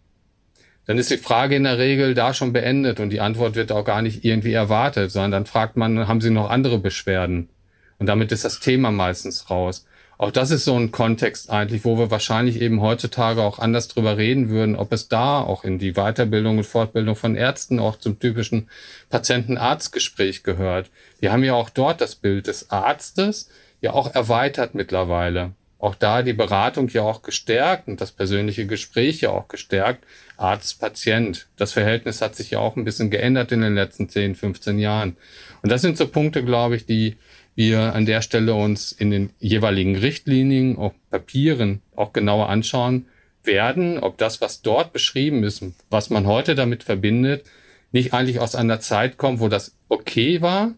Dann 0.86 0.98
ist 0.98 1.12
die 1.12 1.18
Frage 1.18 1.56
in 1.56 1.64
der 1.64 1.78
Regel 1.78 2.14
da 2.14 2.34
schon 2.34 2.54
beendet 2.54 3.00
und 3.00 3.10
die 3.10 3.20
Antwort 3.20 3.56
wird 3.56 3.72
auch 3.72 3.84
gar 3.84 4.02
nicht 4.02 4.24
irgendwie 4.24 4.54
erwartet, 4.54 5.12
sondern 5.12 5.32
dann 5.32 5.46
fragt 5.46 5.76
man, 5.76 6.08
haben 6.08 6.22
Sie 6.22 6.30
noch 6.30 6.50
andere 6.50 6.80
Beschwerden? 6.80 7.50
Und 7.98 8.06
damit 8.08 8.32
ist 8.32 8.46
das 8.46 8.60
Thema 8.60 8.92
meistens 8.92 9.50
raus. 9.50 9.86
Auch 10.20 10.32
das 10.32 10.50
ist 10.50 10.66
so 10.66 10.76
ein 10.76 10.92
Kontext 10.92 11.52
eigentlich, 11.52 11.86
wo 11.86 12.00
wir 12.00 12.10
wahrscheinlich 12.10 12.60
eben 12.60 12.82
heutzutage 12.82 13.42
auch 13.44 13.60
anders 13.60 13.88
drüber 13.88 14.18
reden 14.18 14.50
würden, 14.50 14.76
ob 14.76 14.92
es 14.92 15.10
da 15.10 15.42
auch 15.42 15.64
in 15.64 15.78
die 15.78 15.94
Weiterbildung 15.94 16.58
und 16.58 16.64
Fortbildung 16.64 17.16
von 17.16 17.36
Ärzten 17.36 17.80
auch 17.80 17.98
zum 18.00 18.18
typischen 18.20 18.68
Patienten-Arzt-Gespräch 19.10 20.42
gehört. 20.42 20.90
Wir 21.20 21.32
haben 21.32 21.44
ja 21.44 21.54
auch 21.54 21.70
dort 21.70 22.02
das 22.02 22.16
Bild 22.16 22.48
des 22.48 22.72
Arztes 22.72 23.50
ja 23.80 23.94
auch 23.94 24.16
erweitert 24.16 24.74
mittlerweile. 24.74 25.52
Auch 25.80 25.96
da 25.96 26.24
die 26.24 26.34
Beratung 26.34 26.90
ja 26.90 27.04
auch 27.04 27.22
gestärkt 27.22 27.88
und 27.88 28.02
das 28.02 28.12
persönliche 28.12 28.66
Gespräch 28.66 29.22
ja 29.22 29.30
auch 29.30 29.48
gestärkt. 29.48 30.06
Arzt-Patient. 30.38 31.48
Das 31.56 31.74
Verhältnis 31.74 32.22
hat 32.22 32.36
sich 32.36 32.52
ja 32.52 32.60
auch 32.60 32.76
ein 32.76 32.84
bisschen 32.84 33.12
geändert 33.12 33.52
in 33.52 33.62
den 33.62 33.76
letzten 33.76 34.10
10, 34.10 34.36
15 34.36 34.80
Jahren. 34.80 35.18
Und 35.62 35.72
das 35.72 35.82
sind 35.82 35.98
so 35.98 36.08
Punkte, 36.08 36.44
glaube 36.44 36.76
ich, 36.76 36.86
die 36.86 37.18
wir 37.56 37.94
an 37.94 38.06
der 38.06 38.22
Stelle 38.22 38.54
uns 38.54 38.92
in 38.92 39.12
den 39.12 39.32
jeweiligen 39.40 39.96
Richtlinien, 39.96 40.78
auch 40.78 40.94
Papieren 41.10 41.82
auch 41.96 42.14
genauer 42.14 42.50
anschauen 42.50 43.08
werden, 43.44 43.98
ob 43.98 44.18
das, 44.18 44.42
was 44.42 44.62
dort 44.62 44.94
beschrieben 44.94 45.44
ist, 45.44 45.64
was 45.90 46.10
man 46.10 46.28
heute 46.28 46.54
damit 46.54 46.84
verbindet, 46.84 47.46
nicht 47.92 48.14
eigentlich 48.14 48.40
aus 48.40 48.54
einer 48.54 48.80
Zeit 48.80 49.18
kommt, 49.18 49.40
wo 49.40 49.48
das 49.48 49.76
okay 49.90 50.42
war, 50.42 50.74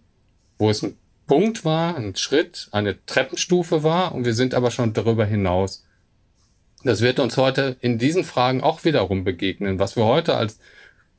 wo 0.58 0.70
es 0.70 0.86
Punkt 1.30 1.64
war, 1.64 1.96
ein 1.96 2.16
Schritt, 2.16 2.70
eine 2.72 3.06
Treppenstufe 3.06 3.84
war 3.84 4.16
und 4.16 4.26
wir 4.26 4.34
sind 4.34 4.56
aber 4.56 4.72
schon 4.72 4.94
darüber 4.94 5.26
hinaus. 5.26 5.86
Das 6.84 7.02
wird 7.02 7.20
uns 7.20 7.38
heute 7.38 7.78
in 7.82 8.00
diesen 8.00 8.24
Fragen 8.24 8.62
auch 8.62 8.84
wiederum 8.84 9.26
begegnen. 9.26 9.78
Was 9.78 9.96
wir 9.96 10.06
heute 10.06 10.36
als 10.36 10.58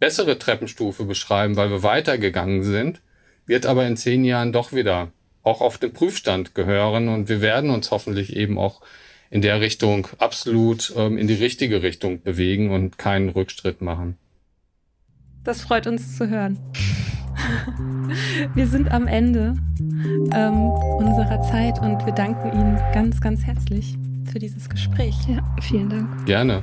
bessere 0.00 0.36
Treppenstufe 0.36 1.04
beschreiben, 1.04 1.54
weil 1.54 1.70
wir 1.70 1.84
weitergegangen 1.84 2.64
sind, 2.64 3.00
wird 3.46 3.66
aber 3.66 3.86
in 3.86 3.96
zehn 3.96 4.24
Jahren 4.24 4.52
doch 4.52 4.72
wieder 4.72 5.12
auch 5.44 5.60
auf 5.60 5.78
den 5.78 5.92
Prüfstand 5.92 6.56
gehören 6.56 7.08
und 7.08 7.28
wir 7.28 7.40
werden 7.40 7.70
uns 7.70 7.92
hoffentlich 7.92 8.34
eben 8.34 8.58
auch 8.58 8.82
in 9.30 9.42
der 9.42 9.60
Richtung 9.60 10.08
absolut 10.18 10.92
ähm, 10.96 11.18
in 11.18 11.28
die 11.28 11.34
richtige 11.34 11.82
Richtung 11.84 12.20
bewegen 12.20 12.72
und 12.72 12.98
keinen 12.98 13.28
Rückschritt 13.28 13.80
machen. 13.80 14.18
Das 15.44 15.60
freut 15.60 15.86
uns 15.86 16.18
zu 16.18 16.28
hören. 16.28 16.58
wir 18.54 18.66
sind 18.66 18.90
am 18.92 19.06
Ende 19.06 19.54
ähm, 20.32 20.70
unserer 20.98 21.42
Zeit 21.42 21.80
und 21.80 22.04
wir 22.06 22.12
danken 22.12 22.52
Ihnen 22.52 22.78
ganz, 22.92 23.20
ganz 23.20 23.44
herzlich 23.44 23.98
für 24.30 24.38
dieses 24.38 24.68
Gespräch. 24.68 25.16
Ja, 25.28 25.38
vielen 25.60 25.90
Dank. 25.90 26.26
Gerne. 26.26 26.62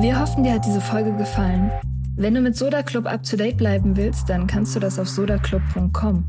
Wir 0.00 0.20
hoffen, 0.20 0.44
dir 0.44 0.54
hat 0.54 0.64
diese 0.64 0.80
Folge 0.80 1.12
gefallen. 1.16 1.70
Wenn 2.16 2.34
du 2.34 2.40
mit 2.40 2.56
Soda 2.56 2.82
Club 2.82 3.06
up 3.06 3.22
to 3.24 3.36
date 3.36 3.58
bleiben 3.58 3.96
willst, 3.96 4.30
dann 4.30 4.46
kannst 4.46 4.74
du 4.74 4.80
das 4.80 4.98
auf 4.98 5.08
sodaclub.com. 5.08 6.24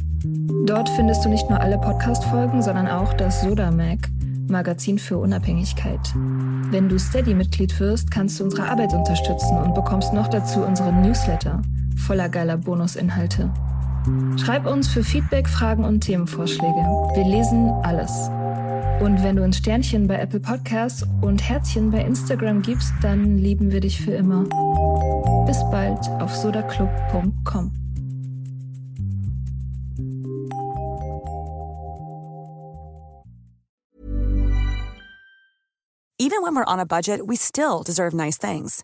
Dort 0.65 0.89
findest 0.89 1.23
du 1.23 1.29
nicht 1.29 1.49
nur 1.49 1.61
alle 1.61 1.77
Podcast-Folgen, 1.77 2.61
sondern 2.61 2.87
auch 2.87 3.13
das 3.13 3.41
Soda 3.41 3.71
Mag, 3.71 4.09
Magazin 4.49 4.99
für 4.99 5.17
Unabhängigkeit. 5.17 5.99
Wenn 6.71 6.89
du 6.89 6.99
Steady-Mitglied 6.99 7.79
wirst, 7.79 8.11
kannst 8.11 8.39
du 8.39 8.45
unsere 8.45 8.67
Arbeit 8.67 8.93
unterstützen 8.93 9.57
und 9.57 9.75
bekommst 9.75 10.13
noch 10.13 10.27
dazu 10.27 10.61
unseren 10.61 11.01
Newsletter 11.01 11.61
voller 12.05 12.29
geiler 12.29 12.57
Bonusinhalte. 12.57 13.51
Schreib 14.37 14.65
uns 14.65 14.87
für 14.87 15.03
Feedback, 15.03 15.49
Fragen 15.49 15.83
und 15.83 16.01
Themenvorschläge. 16.01 16.81
Wir 17.15 17.25
lesen 17.25 17.69
alles. 17.83 18.11
Und 19.01 19.21
wenn 19.21 19.35
du 19.35 19.43
uns 19.43 19.57
Sternchen 19.57 20.07
bei 20.07 20.15
Apple 20.15 20.39
Podcasts 20.39 21.05
und 21.21 21.47
Herzchen 21.47 21.91
bei 21.91 22.01
Instagram 22.01 22.61
gibst, 22.61 22.93
dann 23.01 23.37
lieben 23.37 23.71
wir 23.71 23.81
dich 23.81 24.01
für 24.01 24.11
immer. 24.11 24.43
Bis 25.45 25.59
bald 25.69 25.99
auf 26.21 26.35
sodaclub.com. 26.35 27.71
Even 36.19 36.41
when 36.41 36.55
we're 36.55 36.65
on 36.65 36.79
a 36.79 36.85
budget, 36.85 37.27
we 37.27 37.35
still 37.35 37.83
deserve 37.83 38.13
nice 38.13 38.37
things. 38.37 38.83